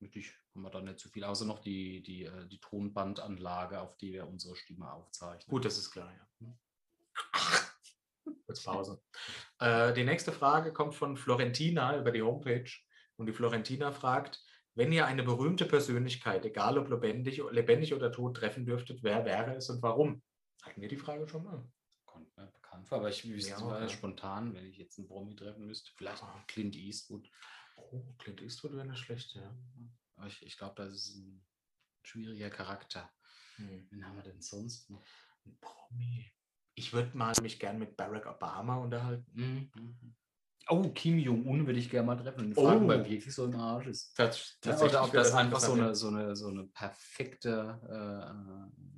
[0.00, 3.96] wirklich haben wir da nicht zu viel, außer noch die, die, äh, die Tonbandanlage, auf
[3.96, 5.48] die wir unsere Stimme aufzeichnen.
[5.48, 6.58] Gut, das ist klar, ja.
[8.46, 9.00] Kurz Pause.
[9.60, 12.70] Äh, die nächste Frage kommt von Florentina über die Homepage.
[13.16, 14.44] Und die Florentina fragt,
[14.74, 19.54] wenn ihr eine berühmte Persönlichkeit, egal ob lebendig, lebendig oder tot, treffen dürftet, wer wäre
[19.56, 20.22] es und warum?
[20.62, 21.64] Hatten wir die Frage schon mal?
[22.04, 23.88] Kommt mir bekannt vor, aber ich wüsste Ja, ja.
[23.88, 26.44] spontan, wenn ich jetzt einen Promi treffen müsste, vielleicht Ah.
[26.46, 27.28] Clint Eastwood.
[27.76, 29.54] Oh, Clint Eastwood wäre nicht schlecht, ja.
[30.26, 31.44] Ich, ich glaube, das ist ein
[32.02, 33.10] schwieriger Charakter.
[33.56, 33.86] Hm.
[33.90, 35.02] Wen haben wir denn sonst noch?
[35.44, 36.30] Ein Promi.
[36.74, 39.26] Ich würde mal mich gern mit Barack Obama unterhalten.
[39.34, 39.70] Mhm.
[39.74, 40.14] mhm.
[40.70, 43.04] Oh, Kim Jong-un würde ich gerne mal treffen und fragen, er Oh.
[43.04, 44.14] wirklich so im Arsch ist.
[44.14, 45.94] Tats Ja, tatsächlich oder ob das einfach so eine, ja.
[45.94, 47.80] so eine, so eine perfekte,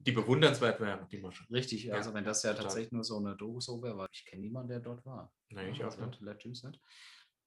[0.05, 1.45] Die bewundernswert wäre, die Masche.
[1.49, 2.65] äh, richtig, Ja, also wenn das ja total.
[2.65, 5.33] tatsächlich nur so eine Doku wäre, weil ich kenne niemanden, der dort war.
[5.51, 6.21] Nee, ich auch also, nicht.
[6.21, 6.81] Legends nicht.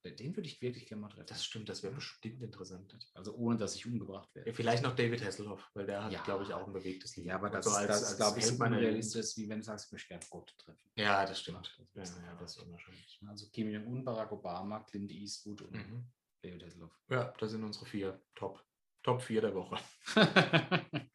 [0.06, 1.28] Den würde ich wirklich gerne mal treffen.
[1.28, 2.94] Das stimmt, das wäre bestimmt interessant.
[3.14, 4.54] also ohne, dass ich umgebracht Ja, werde.
[4.54, 6.22] vielleicht noch David Hasselhoff, weil der hat, Ja.
[6.24, 7.30] glaube ich, auch ein bewegtes Leben.
[7.30, 8.62] Ja, aber das, so als- das als glaube ich, Jugend.
[8.62, 10.92] unrealistisch, wie wenn du sagst, ich möchte gerne Gott treffen.
[10.96, 11.74] Ja, das stimmt.
[11.78, 13.20] Ja, Das- ja, das ist unwahrscheinlich.
[13.28, 16.06] Also Kim Jong-un, Barack Obama, Clint Eastwood und Mhm.
[16.42, 17.00] David Hasselhoff.
[17.10, 18.62] Ja, das sind unsere vier Top.
[19.04, 19.78] Top 4 der Woche.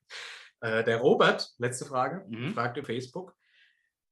[0.60, 2.52] Äh, der Robert, letzte Frage, Mhm.
[2.52, 3.36] fragt auf Facebook.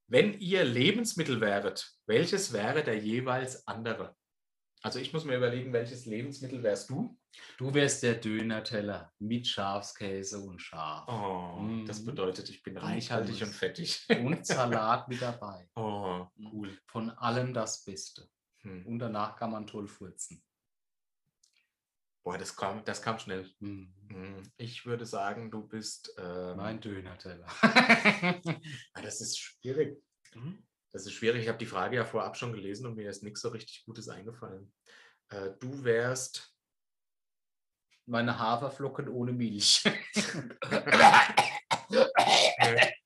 [0.06, 4.14] Wenn ihr Lebensmittel wäret, welches wäre der jeweils andere?
[4.82, 7.18] Also ich muss mir überlegen, welches Lebensmittel wärst du?
[7.58, 11.06] du wärst der Döner-Teller mit Schafskäse und Schaf.
[11.08, 12.06] Oh, das Mhm.
[12.06, 14.06] bedeutet, ich bin reichhaltig und fettig.
[14.08, 15.68] Und Salat mit dabei.
[15.76, 16.78] Oh, cool.
[16.86, 18.28] Von allem das Beste.
[18.60, 18.86] Hm.
[18.86, 20.42] Und danach kann man toll furzen.
[22.22, 23.48] Boah, das kam, das kam schnell.
[23.60, 23.92] Mhm.
[24.08, 26.12] Hm, Ich würde sagen, du bist.
[26.18, 27.46] Ähm, Mein Döner-Teller.
[27.62, 29.98] Ah, Das ist schwierig.
[30.96, 31.42] Das ist schwierig.
[31.42, 34.08] Ich habe die Frage ja vorab schon gelesen und mir ist nichts so richtig Gutes
[34.08, 34.72] eingefallen.
[35.28, 36.56] Äh, du wärst.
[38.06, 39.84] Meine Haferflocken ohne Milch.
[41.90, 42.00] nee,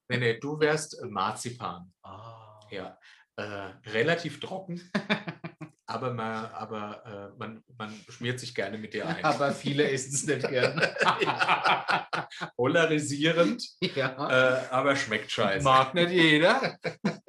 [0.08, 1.92] nee, nee, du wärst äh, Marzipan.
[2.04, 2.60] Ah.
[2.70, 2.96] Ja.
[3.34, 4.88] Äh, relativ trocken,
[5.86, 9.24] aber, man, aber äh, man, man schmiert sich gerne mit dir ein.
[9.24, 10.80] Aber viele essen es nicht gern.
[12.56, 14.60] Polarisierend, ja.
[14.60, 15.64] äh, aber schmeckt scheiße.
[15.64, 16.78] Mag nicht jeder.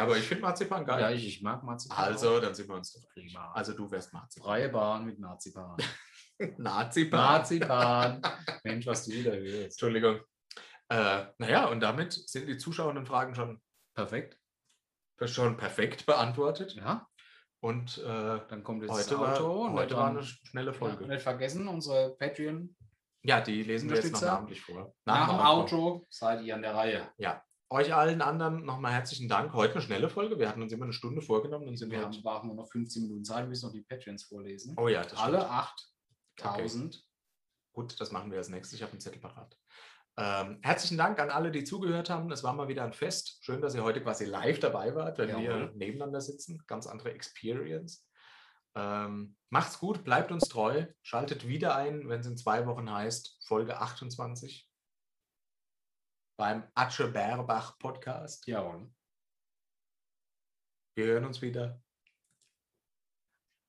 [0.00, 1.00] Ja, aber ich finde Marzipan geil.
[1.00, 1.98] Ja, ich, ich mag Marzipan.
[2.04, 2.40] also, auch.
[2.40, 3.08] dann sind wir uns doch.
[3.12, 3.52] prima.
[3.52, 4.46] Also, du wärst Marzipan.
[4.46, 5.76] freie Bahn mit Marzipan.
[6.58, 7.20] Marzipan.
[7.20, 8.22] Marzipan.
[8.64, 9.72] Mensch, was du wieder hörst.
[9.72, 10.20] Entschuldigung.
[10.88, 13.60] Äh, naja, und damit sind die zuschauenden Fragen schon,
[13.94, 14.38] Perfekt.
[15.26, 16.74] schon perfekt beantwortet.
[16.74, 17.06] Ja,
[17.60, 19.64] Und äh, dann kommt jetzt heute, das war, Auto.
[19.66, 21.06] und heute war eine schnelle Ja, Folge.
[21.06, 22.74] nicht vergessen, unsere Patreon.
[23.22, 24.94] Ja, die lesen wir jetzt noch namentlich vor.
[25.04, 25.76] Nach dem Outro.
[25.76, 27.12] Auto seid ihr an der Reihe.
[27.72, 29.52] Euch allen anderen nochmal herzlichen Dank.
[29.52, 30.40] Heute eine schnelle Folge.
[30.40, 31.66] Wir hatten uns immer eine Stunde vorgenommen.
[31.66, 33.82] Dann sind wir Wir haben, brauchen nur noch 15 Minuten Zeit, wir müssen noch die
[33.82, 34.74] Patreons vorlesen.
[34.76, 36.48] Oh ja, das Alle stimmt.
[36.48, 37.04] 8000.
[37.72, 38.76] Gut, das machen wir als nächstes.
[38.76, 39.56] Ich habe einen Zettel parat.
[40.16, 42.32] Ähm, herzlichen Dank an alle, die zugehört haben.
[42.32, 43.38] Es war mal wieder ein Fest.
[43.42, 45.72] Schön, dass ihr heute quasi live dabei wart, wenn wir Jawohl.
[45.76, 46.60] nebeneinander sitzen.
[46.66, 48.04] Ganz andere Experience.
[48.74, 50.86] Ähm, macht's gut, bleibt uns treu.
[51.02, 54.69] Schaltet wieder ein, wenn es in zwei Wochen heißt, Folge 28
[56.40, 58.46] beim Atsche Bärbach Podcast.
[58.46, 58.90] Jawohl.
[60.94, 61.82] Wir hören uns wieder.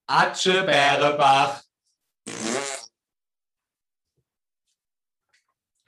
[0.08, 1.62] Atsche Bärbach.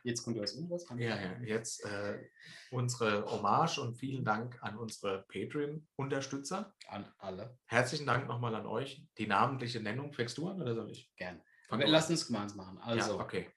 [0.04, 0.86] Jetzt kommt was anderes.
[0.98, 2.30] Ja, ja, jetzt äh,
[2.72, 6.76] unsere Hommage und vielen Dank an unsere Patreon-Unterstützer.
[6.90, 7.58] An alle.
[7.64, 9.08] Herzlichen Dank nochmal an euch.
[9.18, 11.16] Die namentliche Nennung fängst du an oder soll ich?
[11.16, 11.42] Gern.
[11.70, 12.78] Fang Wir du lassen es gemeinsam machen.
[12.80, 13.50] Also, ja, okay.